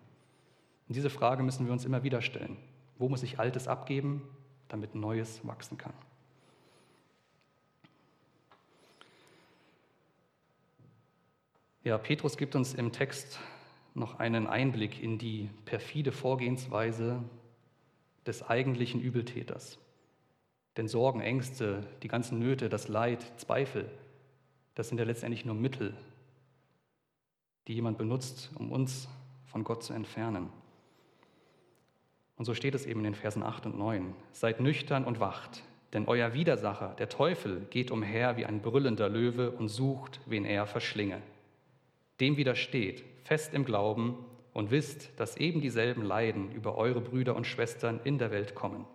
[0.87, 2.55] Und diese Frage müssen wir uns immer wieder stellen.
[2.97, 4.21] Wo muss ich Altes abgeben,
[4.69, 5.91] damit Neues wachsen kann?
[11.83, 13.37] Ja, Petrus gibt uns im Text
[13.95, 17.21] noch einen Einblick in die perfide Vorgehensweise
[18.25, 19.77] des eigentlichen Übeltäters.
[20.77, 23.91] Denn Sorgen, Ängste, die ganzen Nöte, das Leid, Zweifel,
[24.75, 25.93] das sind ja letztendlich nur Mittel,
[27.69, 29.07] die jemand benutzt, um uns
[29.45, 30.49] von Gott zu entfernen.
[32.35, 34.15] Und so steht es eben in den Versen 8 und 9.
[34.31, 35.61] Seid nüchtern und wacht,
[35.93, 40.65] denn euer Widersacher, der Teufel, geht umher wie ein brüllender Löwe und sucht, wen er
[40.65, 41.21] verschlinge.
[42.19, 44.17] Dem widersteht, fest im Glauben
[44.51, 48.87] und wisst, dass eben dieselben Leiden über eure Brüder und Schwestern in der Welt kommen.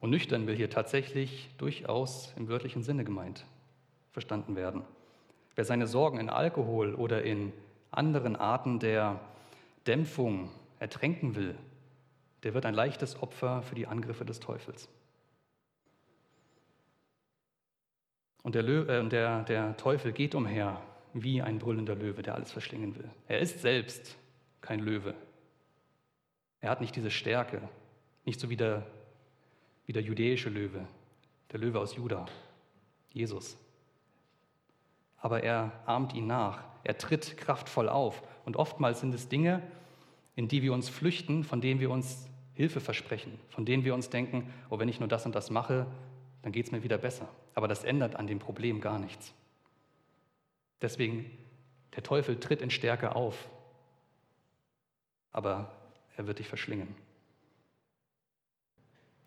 [0.00, 3.46] Und nüchtern will hier tatsächlich durchaus im wörtlichen Sinne gemeint
[4.12, 4.82] verstanden werden.
[5.56, 7.52] Wer seine Sorgen in Alkohol oder in
[7.90, 9.18] anderen Arten der
[9.86, 11.56] Dämpfung ertränken will,
[12.42, 14.88] der wird ein leichtes Opfer für die Angriffe des Teufels.
[18.42, 20.80] Und der, Lö äh, der, der Teufel geht umher
[21.14, 23.10] wie ein brüllender Löwe, der alles verschlingen will.
[23.26, 24.16] Er ist selbst
[24.60, 25.14] kein Löwe.
[26.60, 27.62] Er hat nicht diese Stärke,
[28.24, 28.86] nicht so wie der,
[29.86, 30.86] wie der judäische Löwe,
[31.50, 32.26] der Löwe aus Juda,
[33.12, 33.56] Jesus.
[35.26, 38.22] Aber er ahmt ihn nach, er tritt kraftvoll auf.
[38.44, 39.60] Und oftmals sind es Dinge,
[40.36, 44.08] in die wir uns flüchten, von denen wir uns Hilfe versprechen, von denen wir uns
[44.08, 45.88] denken, oh, wenn ich nur das und das mache,
[46.42, 47.28] dann geht es mir wieder besser.
[47.56, 49.34] Aber das ändert an dem Problem gar nichts.
[50.80, 51.28] Deswegen,
[51.96, 53.48] der Teufel tritt in Stärke auf,
[55.32, 55.72] aber
[56.16, 56.94] er wird dich verschlingen.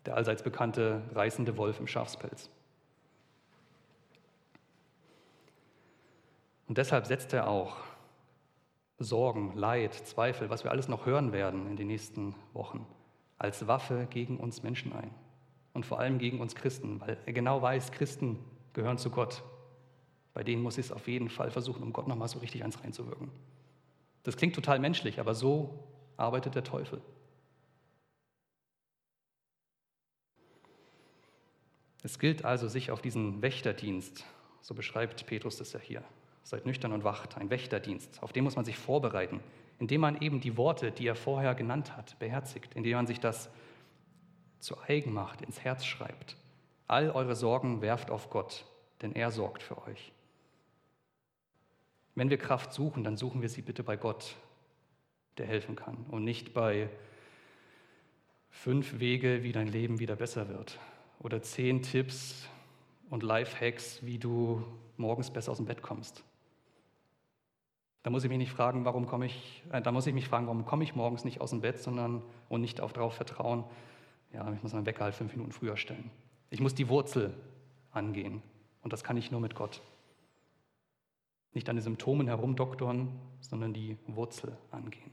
[0.06, 2.48] Der allseits bekannte reißende Wolf im Schafspelz.
[6.70, 7.78] Und deshalb setzt er auch
[8.96, 12.86] Sorgen, Leid, Zweifel, was wir alles noch hören werden in den nächsten Wochen,
[13.38, 15.10] als Waffe gegen uns Menschen ein.
[15.72, 18.38] Und vor allem gegen uns Christen, weil er genau weiß, Christen
[18.72, 19.42] gehören zu Gott.
[20.32, 22.80] Bei denen muss ich es auf jeden Fall versuchen, um Gott nochmal so richtig eins
[22.84, 23.32] reinzuwirken.
[24.22, 25.82] Das klingt total menschlich, aber so
[26.16, 27.02] arbeitet der Teufel.
[32.04, 34.24] Es gilt also, sich auf diesen Wächterdienst,
[34.60, 36.04] so beschreibt Petrus das ja hier,
[36.42, 39.40] seid nüchtern und wacht, ein Wächterdienst, auf den muss man sich vorbereiten,
[39.78, 43.50] indem man eben die Worte, die er vorher genannt hat, beherzigt, indem man sich das
[44.58, 46.36] zu eigen macht, ins Herz schreibt.
[46.86, 48.64] All eure Sorgen werft auf Gott,
[49.02, 50.12] denn er sorgt für euch.
[52.14, 54.36] Wenn wir Kraft suchen, dann suchen wir sie bitte bei Gott,
[55.38, 56.90] der helfen kann und nicht bei
[58.50, 60.78] fünf Wege, wie dein Leben wieder besser wird
[61.20, 62.46] oder zehn Tipps
[63.08, 64.64] und Lifehacks, wie du
[64.96, 66.24] morgens besser aus dem Bett kommst.
[68.02, 70.46] Da muss ich mich nicht fragen, warum komme ich, äh, da muss ich mich fragen,
[70.46, 73.64] warum komme ich morgens nicht aus dem Bett, sondern und nicht auf darauf vertrauen,
[74.32, 76.10] ja, ich muss meinen Wecker halt fünf Minuten früher stellen.
[76.50, 77.34] Ich muss die Wurzel
[77.90, 78.42] angehen
[78.82, 79.82] und das kann ich nur mit Gott.
[81.52, 83.08] Nicht an den Symptomen herumdoktern,
[83.40, 85.10] sondern die Wurzel angehen.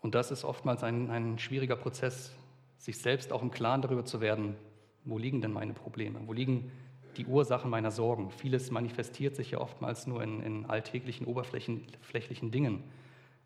[0.00, 2.34] Und das ist oftmals ein, ein schwieriger Prozess,
[2.78, 4.56] sich selbst auch im Klaren darüber zu werden,
[5.04, 6.72] wo liegen denn meine Probleme, wo liegen
[7.16, 8.30] die Ursachen meiner Sorgen.
[8.30, 12.84] Vieles manifestiert sich ja oftmals nur in, in alltäglichen, oberflächlichen Dingen.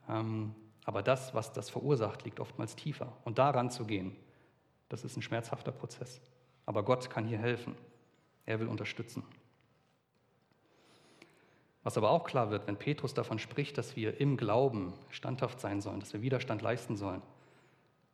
[0.08, 3.12] Ähm, aber das, was das verursacht, liegt oftmals tiefer.
[3.24, 4.14] Und daran zu gehen,
[4.88, 6.20] das ist ein schmerzhafter Prozess.
[6.66, 7.74] Aber Gott kann hier helfen.
[8.46, 9.22] Er will unterstützen.
[11.82, 15.80] Was aber auch klar wird, wenn Petrus davon spricht, dass wir im Glauben standhaft sein
[15.80, 17.22] sollen, dass wir Widerstand leisten sollen,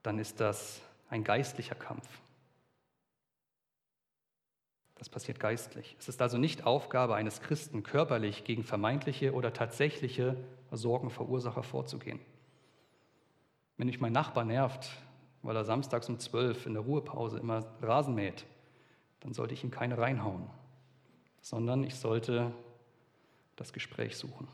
[0.02, 2.08] dann ist das ein geistlicher Kampf.
[5.00, 5.96] Das passiert geistlich.
[5.98, 10.36] Es ist also nicht Aufgabe eines Christen, körperlich gegen vermeintliche oder tatsächliche
[10.72, 12.20] Sorgenverursacher vorzugehen.
[13.78, 14.90] Wenn mich mein Nachbar nervt,
[15.40, 18.44] weil er samstags um zwölf in der Ruhepause immer Rasen mäht,
[19.20, 20.50] dann sollte ich ihm keine reinhauen,
[21.40, 22.52] sondern ich sollte
[23.56, 24.48] das Gespräch suchen.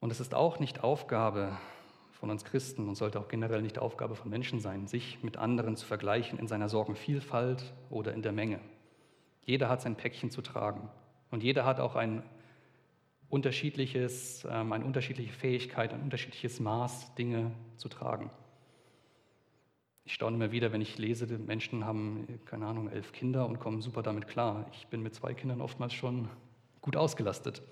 [0.00, 1.56] Und es ist auch nicht Aufgabe
[2.18, 5.76] von uns Christen und sollte auch generell nicht Aufgabe von Menschen sein, sich mit anderen
[5.76, 8.60] zu vergleichen in seiner Sorgenvielfalt oder in der Menge.
[9.44, 10.88] Jeder hat sein Päckchen zu tragen
[11.30, 12.22] und jeder hat auch ein
[13.28, 18.30] unterschiedliches, ähm, eine unterschiedliche Fähigkeit, ein unterschiedliches Maß, Dinge zu tragen.
[20.04, 23.58] Ich staune immer wieder, wenn ich lese, die Menschen haben, keine Ahnung, elf Kinder und
[23.58, 24.66] kommen super damit klar.
[24.72, 26.28] Ich bin mit zwei Kindern oftmals schon
[26.80, 27.62] gut ausgelastet.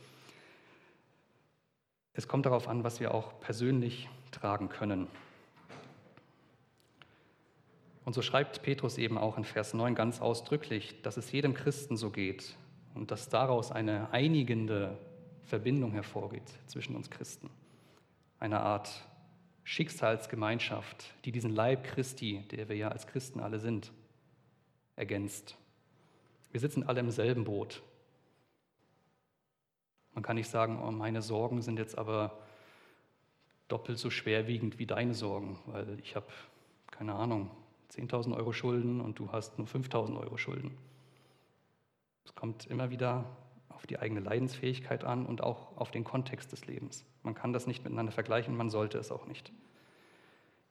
[2.15, 5.09] Es kommt darauf an, was wir auch persönlich tragen können.
[8.05, 11.97] Und so schreibt Petrus eben auch in Vers 9 ganz ausdrücklich, dass es jedem Christen
[11.97, 12.57] so geht
[12.95, 14.97] und dass daraus eine einigende
[15.43, 17.51] Verbindung hervorgeht zwischen uns Christen.
[18.39, 18.91] Eine Art
[19.65, 23.91] Schicksalsgemeinschaft, die diesen Leib Christi, der wir ja als Christen alle sind,
[24.95, 25.57] ergänzt.
[26.53, 27.83] Wir sitzen alle im selben Boot.
[30.15, 32.39] Man kann nicht sagen, oh, meine Sorgen sind jetzt aber
[33.69, 36.27] doppelt so schwerwiegend wie deine Sorgen, weil ich habe,
[36.91, 37.51] keine Ahnung,
[37.93, 40.77] 10.000 Euro Schulden und du hast nur 5.000 Euro Schulden.
[42.25, 43.25] Es kommt immer wieder
[43.69, 47.05] auf die eigene Leidensfähigkeit an und auch auf den Kontext des Lebens.
[47.23, 49.53] Man kann das nicht miteinander vergleichen, man sollte es auch nicht.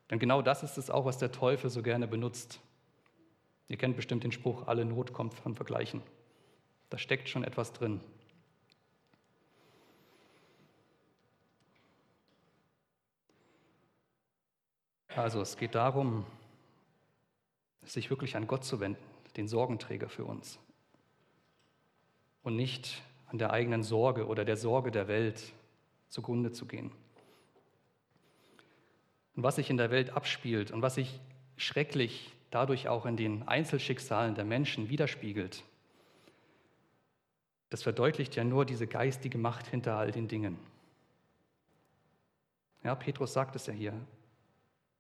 [0.10, 2.60] Denn genau das ist es auch, was der Teufel so gerne benutzt.
[3.68, 6.02] Ihr kennt bestimmt den Spruch, alle Not kommt von Vergleichen.
[6.90, 8.02] Da steckt schon etwas drin.
[15.16, 16.26] Also es geht darum,
[17.84, 19.04] sich wirklich an Gott zu wenden,
[19.38, 20.58] den Sorgenträger für uns
[22.42, 25.54] und nicht an der eigenen Sorge oder der Sorge der Welt
[26.10, 26.92] zugrunde zu gehen.
[29.36, 31.20] Und was sich in der Welt abspielt und was sich
[31.58, 35.64] schrecklich dadurch auch in den Einzelschicksalen der Menschen widerspiegelt,
[37.70, 40.60] das verdeutlicht ja nur diese geistige Macht hinter all den Dingen.
[42.84, 43.94] Ja, Petrus sagt es ja hier,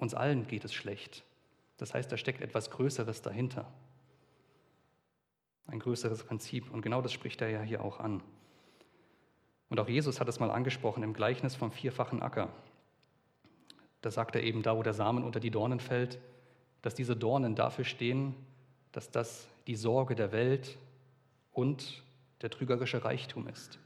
[0.03, 1.23] uns allen geht es schlecht.
[1.77, 3.71] Das heißt, da steckt etwas Größeres dahinter.
[5.65, 6.71] Ein größeres Prinzip.
[6.71, 8.21] Und genau das spricht er ja hier auch an.
[9.69, 12.49] Und auch Jesus hat es mal angesprochen im Gleichnis vom vierfachen Acker.
[14.01, 16.19] Da sagt er eben, da wo der Samen unter die Dornen fällt,
[16.81, 18.35] dass diese Dornen dafür stehen,
[18.91, 20.77] dass das die Sorge der Welt
[21.53, 22.03] und
[22.41, 23.79] der trügerische Reichtum ist.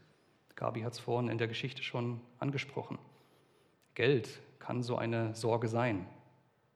[0.56, 2.98] Gabi hat es vorhin in der Geschichte schon angesprochen.
[3.94, 6.06] Geld kann so eine Sorge sein,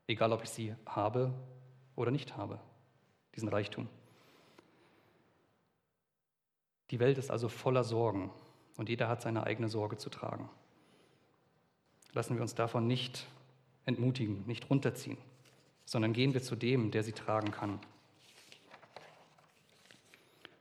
[0.07, 1.33] egal ob ich sie habe
[1.97, 2.59] oder nicht habe,
[3.35, 3.89] diesen Reichtum.
[6.91, 8.31] Die Welt ist also voller Sorgen
[8.77, 10.49] und jeder hat seine eigene Sorge zu tragen.
[12.13, 13.27] Lassen wir uns davon nicht
[13.87, 15.19] entmutigen, nicht runterziehen,
[15.85, 17.81] sondern gehen wir zu dem, der sie tragen kann.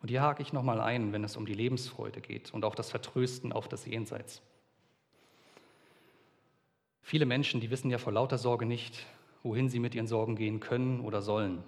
[0.02, 2.90] Und hier hake ich nochmal ein, wenn es um die Lebensfreude geht und auch das
[2.90, 4.42] Vertrösten auf das Jenseits.
[7.12, 9.06] Viele Menschen, die wissen ja vor lauter Sorge nicht,
[9.44, 11.62] wohin sie mit ihren Sorgen gehen können oder sollen.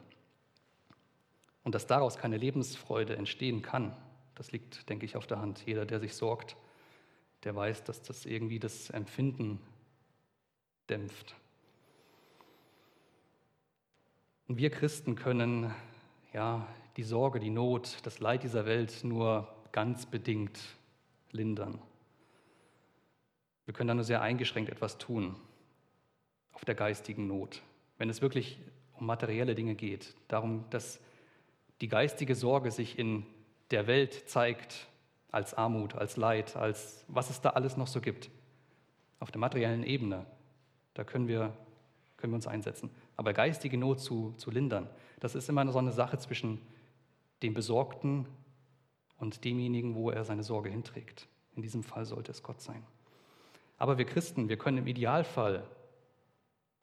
[1.65, 3.93] Und dass daraus keine Lebensfreude entstehen kann,
[4.36, 5.62] das liegt, denke ich, auf der Hand.
[5.65, 6.56] Jeder, der sich sorgt,
[7.43, 9.60] der weiß, dass das irgendwie das Empfinden
[10.88, 11.36] dämpft.
[14.47, 15.73] Und wir Christen können
[16.32, 20.58] ja die Sorge, die Not, das Leid dieser Welt nur ganz bedingt
[21.34, 21.82] lindern.
[23.65, 25.36] Wir können da nur sehr eingeschränkt etwas tun
[26.54, 27.62] auf der geistigen Not.
[27.97, 28.60] Wenn es wirklich
[28.93, 30.99] um materielle Dinge geht, darum, dass
[31.82, 33.26] die geistige Sorge sich in
[33.71, 34.88] der Welt zeigt
[35.32, 38.30] als Armut, als Leid, als was es da alles noch so gibt.
[39.19, 40.26] Auf der materiellen Ebene,
[40.93, 41.58] da können wir,
[42.17, 42.91] können wir uns einsetzen.
[43.15, 46.62] Aber geistige Not zu, zu lindern, das ist immer so eine Sache zwischen
[47.41, 48.28] dem Besorgten
[49.17, 51.28] und demjenigen, wo er seine Sorge hinträgt.
[51.56, 52.84] In diesem Fall sollte es Gott sein.
[53.84, 55.62] Aber wir Christen, wir können im Idealfall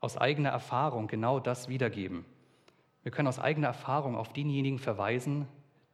[0.01, 2.27] aus eigener Erfahrung genau das wiedergeben.
[3.03, 5.49] Wir können aus eigener Erfahrung auf denjenigen verweisen,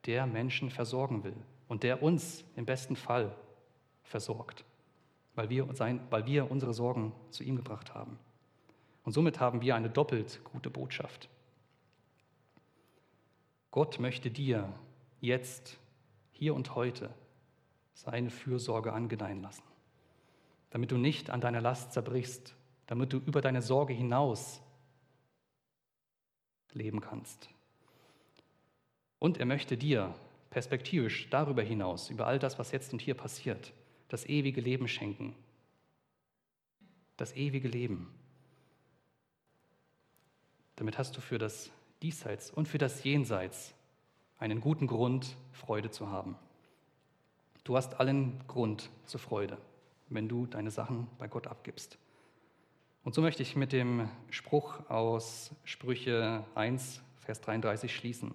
[0.07, 1.37] der Menschen versorgen will
[1.69, 3.33] und der uns im besten Fall
[4.03, 4.64] versorgt,
[5.37, 8.19] weil wir, sein, weil wir unsere Sorgen zu ihm gebracht haben.
[9.05, 11.29] Und somit haben wir eine doppelt gute Botschaft.
[13.71, 14.73] Gott möchte dir
[15.21, 15.79] jetzt,
[16.33, 17.11] hier und heute,
[17.95, 19.62] seine Fürsorge angedeihen lassen,
[20.77, 22.55] damit du nicht an deiner Last zerbrichst,
[22.87, 24.61] damit du über deine Sorge hinaus
[26.75, 27.49] leben kannst.
[29.19, 30.15] Und er möchte dir
[30.51, 33.73] perspektivisch darüber hinaus, über all das, was jetzt und hier passiert,
[34.09, 35.35] das ewige Leben schenken.
[37.17, 38.15] Das ewige Leben.
[40.75, 41.71] Damit hast du für das
[42.03, 43.73] Diesseits und für das Jenseits
[44.39, 46.37] einen guten Grund, Freude zu haben.
[47.65, 49.57] Du hast allen Grund zur Freude,
[50.09, 51.99] wenn du deine Sachen bei Gott abgibst.
[53.05, 58.35] Und so möchte ich mit dem Spruch aus Sprüche 1, Vers 33 schließen.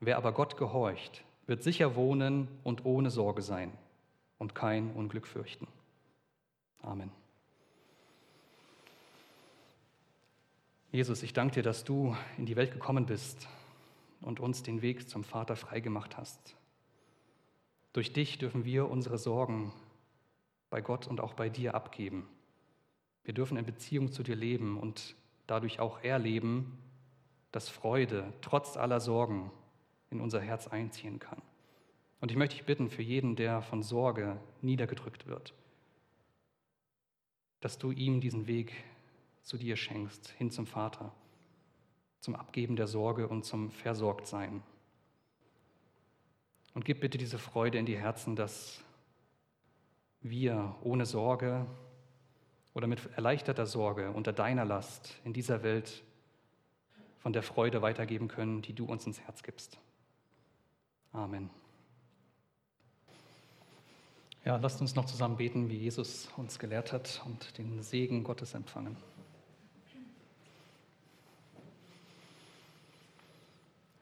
[0.00, 3.72] Wer aber Gott gehorcht, wird sicher wohnen und ohne Sorge sein
[4.38, 5.66] und kein Unglück fürchten.
[6.82, 7.10] Amen.
[10.92, 13.48] Jesus, ich danke dir, dass du in die Welt gekommen bist
[14.22, 16.56] und uns den Weg zum Vater freigemacht hast.
[17.92, 19.72] Durch dich dürfen wir unsere Sorgen
[20.76, 22.28] bei Gott und auch bei dir abgeben.
[23.24, 26.76] Wir dürfen in Beziehung zu dir leben und dadurch auch erleben,
[27.50, 29.50] dass Freude trotz aller Sorgen
[30.10, 31.40] in unser Herz einziehen kann.
[32.20, 35.54] Und ich möchte dich bitten für jeden, der von Sorge niedergedrückt wird,
[37.60, 38.74] dass du ihm diesen Weg
[39.44, 41.10] zu dir schenkst, hin zum Vater,
[42.20, 44.62] zum Abgeben der Sorge und zum Versorgtsein.
[46.74, 48.84] Und gib bitte diese Freude in die Herzen, dass
[50.30, 51.66] wir ohne Sorge
[52.74, 56.02] oder mit erleichterter Sorge unter deiner Last in dieser Welt
[57.18, 59.78] von der Freude weitergeben können, die du uns ins Herz gibst.
[61.12, 61.50] Amen.
[64.44, 68.54] Ja, lasst uns noch zusammen beten, wie Jesus uns gelehrt hat und den Segen Gottes
[68.54, 68.96] empfangen.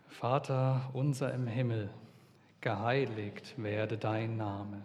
[0.09, 1.91] Vater unser im Himmel,
[2.61, 4.85] geheiligt werde dein Name,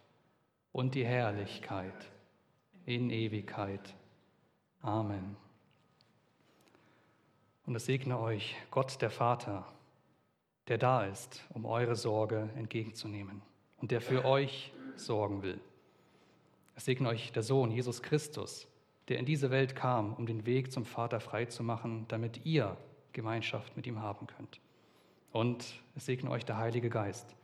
[0.71, 2.11] und die Herrlichkeit
[2.85, 3.93] in Ewigkeit.
[4.81, 5.35] Amen.
[7.65, 9.65] Und es segne euch Gott der Vater,
[10.67, 13.41] der da ist, um eure Sorge entgegenzunehmen
[13.77, 15.59] und der für euch sorgen will.
[16.75, 18.67] Es segne euch der Sohn Jesus Christus,
[19.07, 22.77] der in diese Welt kam, um den Weg zum Vater frei zu machen, damit ihr
[23.13, 24.59] Gemeinschaft mit ihm haben könnt.
[25.31, 27.35] Und es segne euch der Heilige Geist,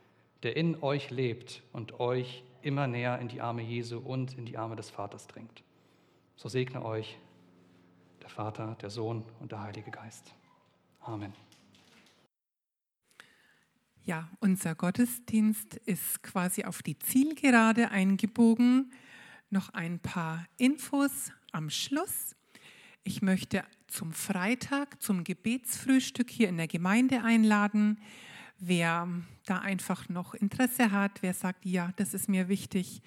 [0.44, 4.58] der in euch lebt und euch immer näher in die Arme Jesu und in die
[4.58, 5.64] Arme des Vaters dringt.
[6.36, 7.18] So segne euch
[8.22, 10.36] der Vater, der Sohn und der Heilige Geist.
[11.00, 11.34] Amen.
[14.04, 18.92] Ja, unser Gottesdienst ist quasi auf die Zielgerade eingebogen.
[19.50, 22.36] Noch ein paar Infos am Schluss.
[23.04, 28.02] Ich möchte zum Freitag, zum Gebetsfrühstück hier in der Gemeinde einladen.
[28.60, 29.08] Wer
[29.46, 33.02] da einfach noch Interesse hat, wer sagt, ja, das ist mir wichtig.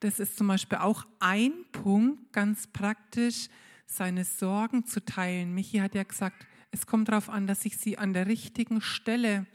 [0.00, 3.48] Das ist zum Beispiel auch ein Punkt, ganz praktisch,
[3.86, 5.54] seine Sorgen zu teilen.
[5.54, 9.46] Michi hat ja gesagt, es kommt darauf an, dass ich sie an der richtigen Stelle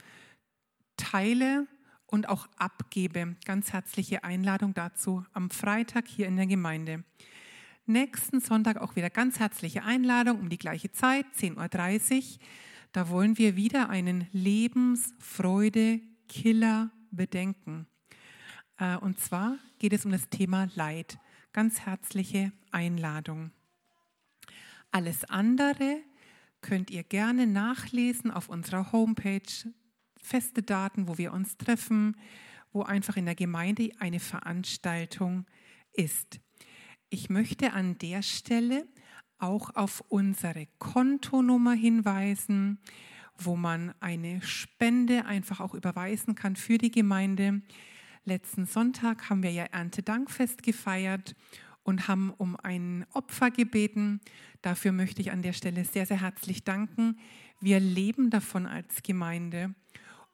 [0.97, 1.67] teile
[2.07, 3.36] und auch abgebe.
[3.45, 7.03] Ganz herzliche Einladung dazu am Freitag hier in der Gemeinde.
[7.86, 12.39] Nächsten Sonntag auch wieder ganz herzliche Einladung um die gleiche Zeit, 10.30 Uhr.
[12.96, 17.88] Da wollen wir wieder einen Lebensfreude-Killer bedenken.
[18.78, 21.20] Äh, und zwar geht es um das Thema Leid.
[21.52, 23.52] Ganz herzliche Einladung.
[24.91, 25.98] Alles andere
[26.62, 29.41] könnt ihr gerne nachlesen auf unserer Homepage.
[30.16, 32.16] Feste Daten, wo wir uns treffen,
[32.72, 35.46] wo einfach in der Gemeinde eine Veranstaltung
[35.91, 36.39] ist.
[37.10, 38.88] Ich möchte an der Stelle
[39.39, 42.79] auch auf unsere Kontonummer hinweisen,
[43.38, 47.61] wo man eine Spende einfach auch überweisen kann für die Gemeinde.
[48.23, 51.36] Letzten Sonntag haben wir ja Erntedankfest gefeiert
[51.83, 54.19] und haben um ein Opfer gebeten.
[54.61, 57.19] Dafür möchte ich an der Stelle sehr, sehr herzlich danken.
[57.61, 59.75] Wir leben davon als Gemeinde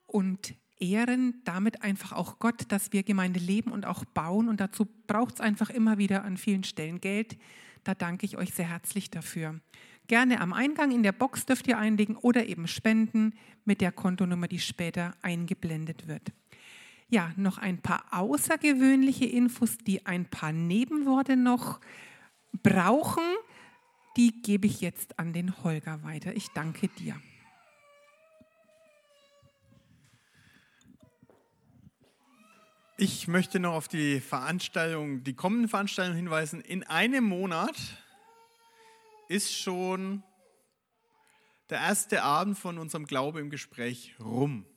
[0.08, 4.50] und ehren damit einfach auch Gott, dass wir Gemeinde leben und auch bauen.
[4.50, 7.38] Und dazu braucht es einfach immer wieder an vielen Stellen Geld.
[7.84, 9.60] Da danke ich euch sehr herzlich dafür.
[10.08, 13.34] Gerne am Eingang in der Box dürft ihr einlegen oder eben spenden
[13.66, 16.32] mit der Kontonummer, die später eingeblendet wird.
[17.10, 21.80] Ja, noch ein paar außergewöhnliche Infos, die ein paar Nebenworte noch
[22.64, 23.24] brauchen.
[24.18, 26.36] Die gebe ich jetzt an den Holger weiter.
[26.36, 27.16] Ich danke dir.
[33.04, 36.62] Ich möchte noch auf die Veranstaltung, die kommenden Veranstaltungen hinweisen.
[36.62, 37.76] In einem Monat
[39.28, 40.22] ist schon
[41.72, 44.68] der erste Abend von unserem Glaube im Gespräch rum.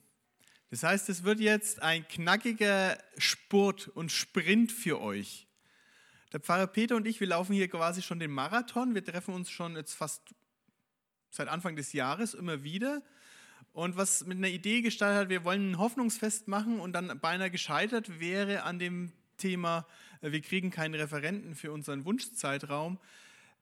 [0.71, 5.45] Das heißt, es wird jetzt ein knackiger Spurt und Sprint für euch.
[6.33, 8.95] Der Pfarrer Peter und ich, wir laufen hier quasi schon den Marathon.
[8.95, 10.33] Wir treffen uns schon jetzt fast
[11.29, 13.03] seit Anfang des Jahres immer wieder
[13.75, 17.51] und was mit einer Idee gestartet hat, wir wollen ein Hoffnungsfest machen und dann beinahe
[17.51, 19.85] gescheitert wäre an dem Thema,
[20.21, 22.99] äh, wir kriegen keinen Referenten für unseren Wunschzeitraum.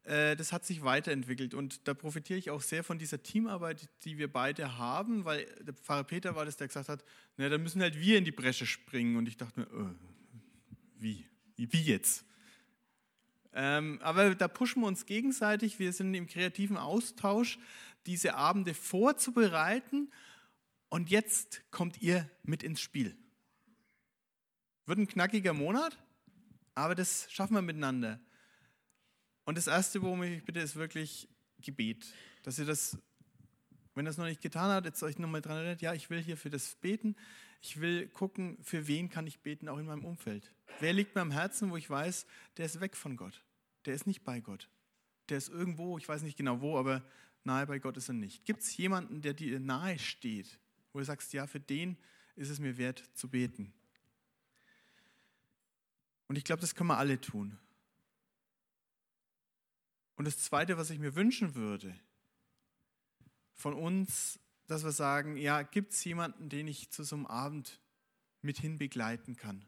[0.03, 4.19] Äh, das hat sich weiterentwickelt und da profitiere ich auch sehr von dieser Teamarbeit, die
[4.19, 7.03] wir beide haben, weil der Pfarrer Peter war das, der gesagt hat,
[7.37, 9.95] na, dann müssen halt wir in die Bresche springen und ich dachte mir, äh,
[10.99, 11.25] wie?
[11.57, 12.23] Wie jetzt?
[13.51, 17.57] Ähm, aber da pushen wir uns gegenseitig, wir sind im kreativen Austausch
[18.05, 20.11] diese Abende vorzubereiten.
[20.89, 23.17] Und jetzt kommt ihr mit ins Spiel.
[24.85, 25.97] Wird ein knackiger Monat,
[26.75, 28.19] aber das schaffen wir miteinander.
[29.45, 31.27] Und das Erste, worum ich bitte, ist wirklich
[31.59, 32.13] Gebet.
[32.43, 32.97] Dass ihr das,
[33.95, 36.21] wenn ihr das noch nicht getan habt, jetzt euch nochmal dran erinnert, ja, ich will
[36.21, 37.15] hier für das beten.
[37.61, 40.53] Ich will gucken, für wen kann ich beten, auch in meinem Umfeld.
[40.79, 42.25] Wer liegt mir am Herzen, wo ich weiß,
[42.57, 43.43] der ist weg von Gott.
[43.85, 44.69] Der ist nicht bei Gott.
[45.29, 47.03] Der ist irgendwo, ich weiß nicht genau wo, aber
[47.45, 48.45] nahe bei Gott ist er nicht.
[48.45, 50.59] Gibt es jemanden, der dir nahe steht,
[50.91, 51.97] wo du sagst, ja, für den
[52.35, 53.73] ist es mir wert zu beten?
[56.27, 57.57] Und ich glaube, das können wir alle tun.
[60.15, 61.93] Und das Zweite, was ich mir wünschen würde,
[63.53, 67.79] von uns, dass wir sagen, ja, gibt es jemanden, den ich zu so einem Abend
[68.41, 69.65] mithin begleiten kann?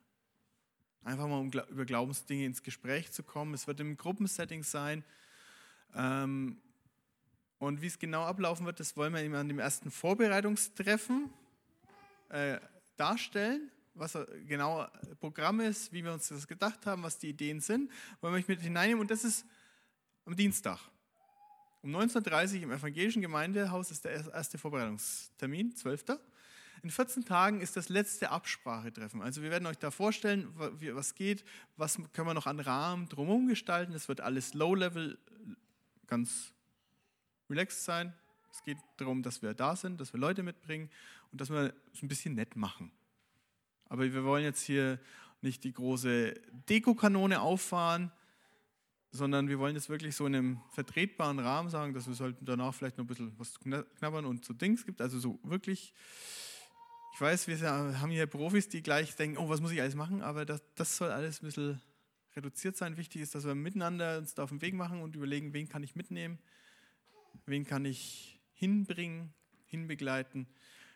[1.03, 3.53] Einfach mal, um über Glaubensdinge ins Gespräch zu kommen.
[3.53, 5.03] Es wird im Gruppensetting sein.
[5.93, 6.59] Ähm,
[7.65, 11.29] und wie es genau ablaufen wird, das wollen wir eben an dem ersten Vorbereitungstreffen
[12.29, 12.59] äh,
[12.95, 14.87] darstellen, was genau
[15.19, 17.89] Programm ist, wie wir uns das gedacht haben, was die Ideen sind.
[18.21, 19.45] Wollen wir euch mit hineinnehmen und das ist
[20.25, 20.79] am Dienstag.
[21.81, 26.19] Um 19.30 Uhr im evangelischen Gemeindehaus ist der erste Vorbereitungstermin, 12.
[26.83, 29.21] in 14 Tagen ist das letzte Absprachetreffen.
[29.21, 31.43] Also wir werden euch da vorstellen, was geht,
[31.77, 33.93] was können wir noch an Rahmen drumherum gestalten.
[33.93, 35.17] Es wird alles Low-Level,
[36.07, 36.54] ganz
[37.49, 38.13] relaxed sein.
[38.51, 40.89] Es geht darum, dass wir da sind, dass wir Leute mitbringen
[41.31, 42.91] und dass wir es ein bisschen nett machen.
[43.87, 44.99] Aber wir wollen jetzt hier
[45.41, 46.33] nicht die große
[46.69, 48.11] Dekokanone auffahren,
[49.11, 52.73] sondern wir wollen jetzt wirklich so in einem vertretbaren Rahmen sagen, dass wir sollten danach
[52.73, 55.01] vielleicht noch ein bisschen was knabbern und so Dings gibt.
[55.01, 55.93] Also so wirklich,
[57.13, 57.61] ich weiß, wir
[58.01, 60.97] haben hier Profis, die gleich denken, oh, was muss ich alles machen, aber das, das
[60.97, 61.81] soll alles ein bisschen
[62.35, 62.97] reduziert sein.
[62.97, 65.83] Wichtig ist, dass wir miteinander uns da auf den Weg machen und überlegen, wen kann
[65.83, 66.39] ich mitnehmen,
[67.45, 69.33] wen kann ich hinbringen,
[69.65, 70.47] hinbegleiten.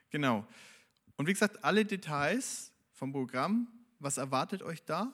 [0.10, 0.48] Genau.
[1.18, 3.68] Und wie gesagt, alle Details vom Programm,
[4.00, 5.14] was erwartet euch da?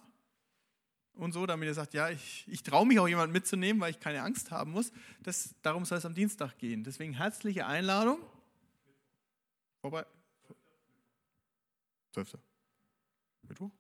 [1.13, 3.99] Und so, damit ihr sagt, ja, ich, ich traue mich auch jemanden mitzunehmen, weil ich
[3.99, 4.91] keine Angst haben muss.
[5.23, 6.83] Das, darum soll es am Dienstag gehen.
[6.83, 8.19] Deswegen herzliche Einladung.
[9.79, 10.05] Vorbei.
[12.11, 12.37] 12.
[13.43, 13.71] Mittwoch?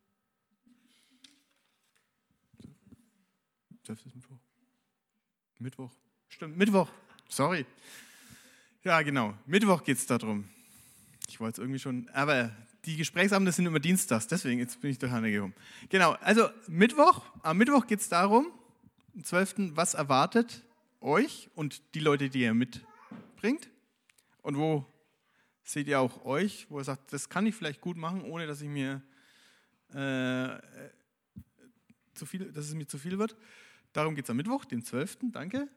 [3.83, 4.05] 12.
[4.05, 4.37] ist Mittwoch.
[5.59, 5.91] Mittwoch.
[6.29, 6.89] Stimmt, Mittwoch.
[7.29, 7.65] Sorry.
[8.83, 9.33] Ja, genau.
[9.45, 10.47] Mittwoch geht es darum.
[11.27, 12.51] Ich wollte es irgendwie schon, aber
[12.85, 15.55] die Gesprächsabende sind immer dienstags, deswegen jetzt bin ich durcheinander gekommen.
[15.89, 18.47] Genau, also Mittwoch, am Mittwoch geht es darum,
[19.15, 19.75] am 12.
[19.75, 20.61] was erwartet
[21.01, 23.69] euch und die Leute, die ihr mitbringt
[24.43, 24.85] und wo
[25.63, 28.61] seht ihr auch euch, wo ihr sagt, das kann ich vielleicht gut machen, ohne dass
[28.61, 29.01] ich mir
[29.89, 30.59] äh,
[32.13, 33.35] zu viel, dass es mir zu viel wird.
[33.93, 35.17] Darum geht es am Mittwoch, den 12.
[35.31, 35.67] Danke.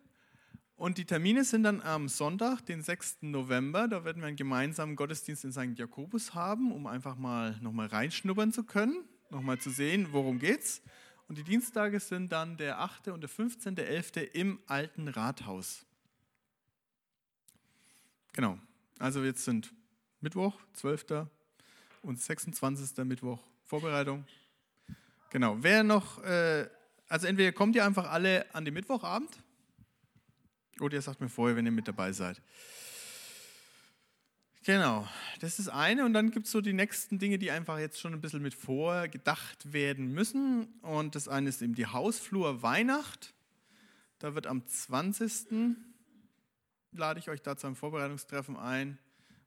[0.78, 3.18] Und die Termine sind dann am Sonntag, den 6.
[3.22, 3.88] November.
[3.88, 5.76] Da werden wir einen gemeinsamen Gottesdienst in St.
[5.76, 10.80] Jakobus haben, um einfach mal nochmal reinschnuppern zu können, nochmal zu sehen, worum geht's.
[11.26, 13.08] Und die Dienstage sind dann der 8.
[13.08, 14.20] und der 15.11.
[14.34, 15.84] im alten Rathaus.
[18.34, 18.56] Genau.
[19.00, 19.74] Also jetzt sind
[20.20, 21.26] Mittwoch, 12.
[22.02, 23.04] und 26.
[23.04, 24.24] Mittwoch Vorbereitung.
[25.30, 25.56] Genau.
[25.58, 26.68] Wer noch, äh,
[27.08, 29.42] also entweder kommt ihr einfach alle an den Mittwochabend
[30.80, 32.40] oder ihr sagt mir vorher, wenn ihr mit dabei seid.
[34.64, 35.08] Genau,
[35.40, 36.04] das ist eine.
[36.04, 38.54] Und dann gibt es so die nächsten Dinge, die einfach jetzt schon ein bisschen mit
[38.54, 40.66] vorgedacht werden müssen.
[40.82, 43.32] Und das eine ist eben die Hausflur Weihnacht.
[44.18, 45.76] Da wird am 20.
[46.92, 48.98] lade ich euch da zu einem Vorbereitungstreffen ein,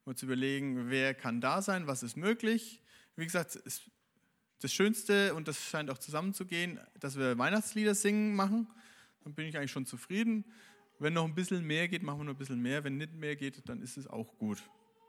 [0.05, 2.81] um zu überlegen, wer kann da sein, was ist möglich.
[3.15, 8.67] Wie gesagt, das Schönste, und das scheint auch zusammenzugehen, dass wir Weihnachtslieder singen machen.
[9.23, 10.45] Dann bin ich eigentlich schon zufrieden.
[11.01, 12.83] Wenn noch ein bisschen mehr geht, machen wir noch ein bisschen mehr.
[12.83, 14.61] Wenn nicht mehr geht, dann ist es auch gut.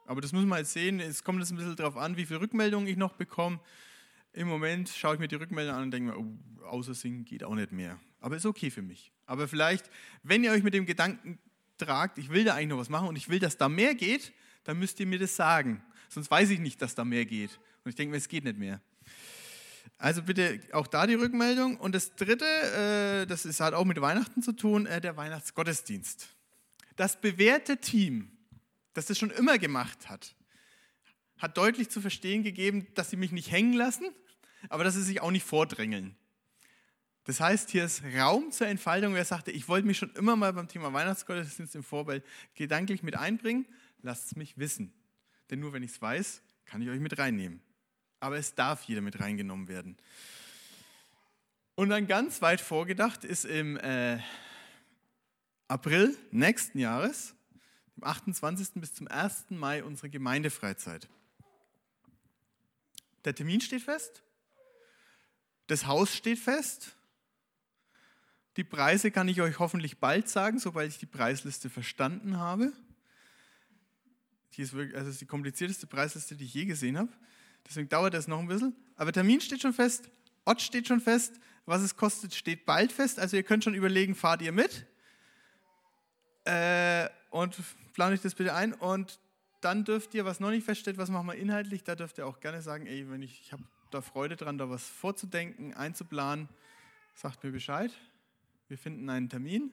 [0.06, 1.00] Aber das muss man jetzt sehen.
[1.00, 3.60] Es kommt jetzt ein bisschen darauf an, wie viele Rückmeldungen ich noch bekomme.
[4.32, 7.44] Im Moment schaue ich mir die Rückmeldungen an und denke mir, oh, außer singen geht
[7.44, 8.00] auch nicht mehr.
[8.20, 9.12] Aber ist okay für mich.
[9.26, 9.90] Aber vielleicht,
[10.22, 11.38] wenn ihr euch mit dem Gedanken
[11.76, 14.32] tragt, ich will da eigentlich noch was machen und ich will, dass da mehr geht,
[14.64, 15.82] dann müsst ihr mir das sagen.
[16.08, 17.60] Sonst weiß ich nicht, dass da mehr geht.
[17.84, 18.80] Und ich denke mir, es geht nicht mehr.
[19.98, 21.76] Also bitte auch da die Rückmeldung.
[21.76, 26.26] Und das Dritte, äh, das ist, hat auch mit Weihnachten zu tun, äh, der Weihnachtsgottesdienst.
[26.96, 28.30] Das bewährte Team,
[28.94, 30.34] das das schon immer gemacht hat,
[31.38, 34.06] hat deutlich zu verstehen gegeben, dass sie mich nicht hängen lassen,
[34.68, 36.16] aber dass sie sich auch nicht vordrängeln.
[37.24, 39.14] Das heißt, hier ist Raum zur Entfaltung.
[39.14, 42.24] Wer sagte, ich wollte mich schon immer mal beim Thema Weihnachtsgottesdienst im Vorbild
[42.54, 43.66] gedanklich mit einbringen,
[44.02, 44.92] lasst es mich wissen.
[45.48, 47.62] Denn nur wenn ich es weiß, kann ich euch mit reinnehmen
[48.22, 49.96] aber es darf jeder mit reingenommen werden.
[51.74, 54.20] Und dann ganz weit vorgedacht ist im äh,
[55.66, 57.34] April nächsten Jahres,
[57.94, 58.74] vom 28.
[58.74, 59.46] bis zum 1.
[59.50, 61.08] Mai, unsere Gemeindefreizeit.
[63.24, 64.22] Der Termin steht fest,
[65.66, 66.94] das Haus steht fest,
[68.56, 72.72] die Preise kann ich euch hoffentlich bald sagen, sobald ich die Preisliste verstanden habe.
[74.54, 77.10] Die ist wirklich, also ist die komplizierteste Preisliste, die ich je gesehen habe.
[77.68, 78.74] Deswegen dauert das noch ein bisschen.
[78.96, 80.10] Aber Termin steht schon fest,
[80.44, 83.18] Ort steht schon fest, was es kostet, steht bald fest.
[83.18, 84.86] Also ihr könnt schon überlegen, fahrt ihr mit?
[86.44, 87.56] Äh, und
[87.92, 88.74] plane ich das bitte ein.
[88.74, 89.20] Und
[89.60, 92.40] dann dürft ihr, was noch nicht feststeht, was machen wir inhaltlich, da dürft ihr auch
[92.40, 96.48] gerne sagen, ey, wenn ich, ich habe da Freude dran, da was vorzudenken, einzuplanen,
[97.14, 97.92] sagt mir Bescheid.
[98.66, 99.72] Wir finden einen Termin,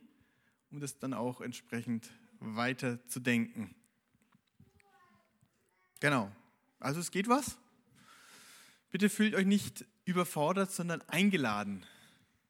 [0.72, 3.74] um das dann auch entsprechend weiter zu denken.
[6.00, 6.32] Genau.
[6.80, 7.58] Also es geht was.
[8.92, 11.86] Bitte fühlt euch nicht überfordert, sondern eingeladen.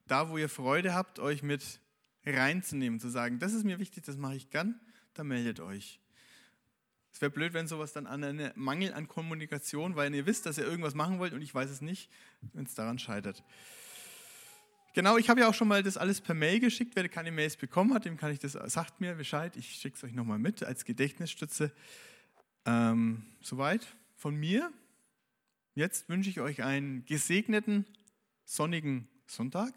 [0.07, 1.81] Da, wo ihr Freude habt, euch mit
[2.25, 4.79] reinzunehmen, zu sagen, das ist mir wichtig, das mache ich gern,
[5.13, 5.99] dann meldet euch.
[7.11, 10.57] Es wäre blöd, wenn sowas dann an einem Mangel an Kommunikation, weil ihr wisst, dass
[10.57, 12.09] ihr irgendwas machen wollt und ich weiß es nicht,
[12.53, 13.43] wenn es daran scheitert.
[14.93, 16.95] Genau, ich habe ja auch schon mal das alles per Mail geschickt.
[16.95, 19.55] Wer keine Mails bekommen hat, dem kann ich das, sagt mir Bescheid.
[19.55, 21.71] Ich schicke es euch nochmal mit als Gedächtnisstütze.
[22.65, 23.85] Ähm, soweit
[24.15, 24.71] von mir.
[25.79, 27.85] Jetzt wünsche ich euch einen gesegneten,
[28.43, 29.73] sonnigen Sonntag.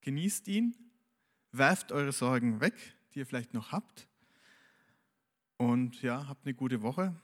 [0.00, 0.74] Genießt ihn,
[1.52, 2.72] werft eure Sorgen weg,
[3.12, 4.08] die ihr vielleicht noch habt.
[5.58, 7.14] Und ja, habt eine gute Woche.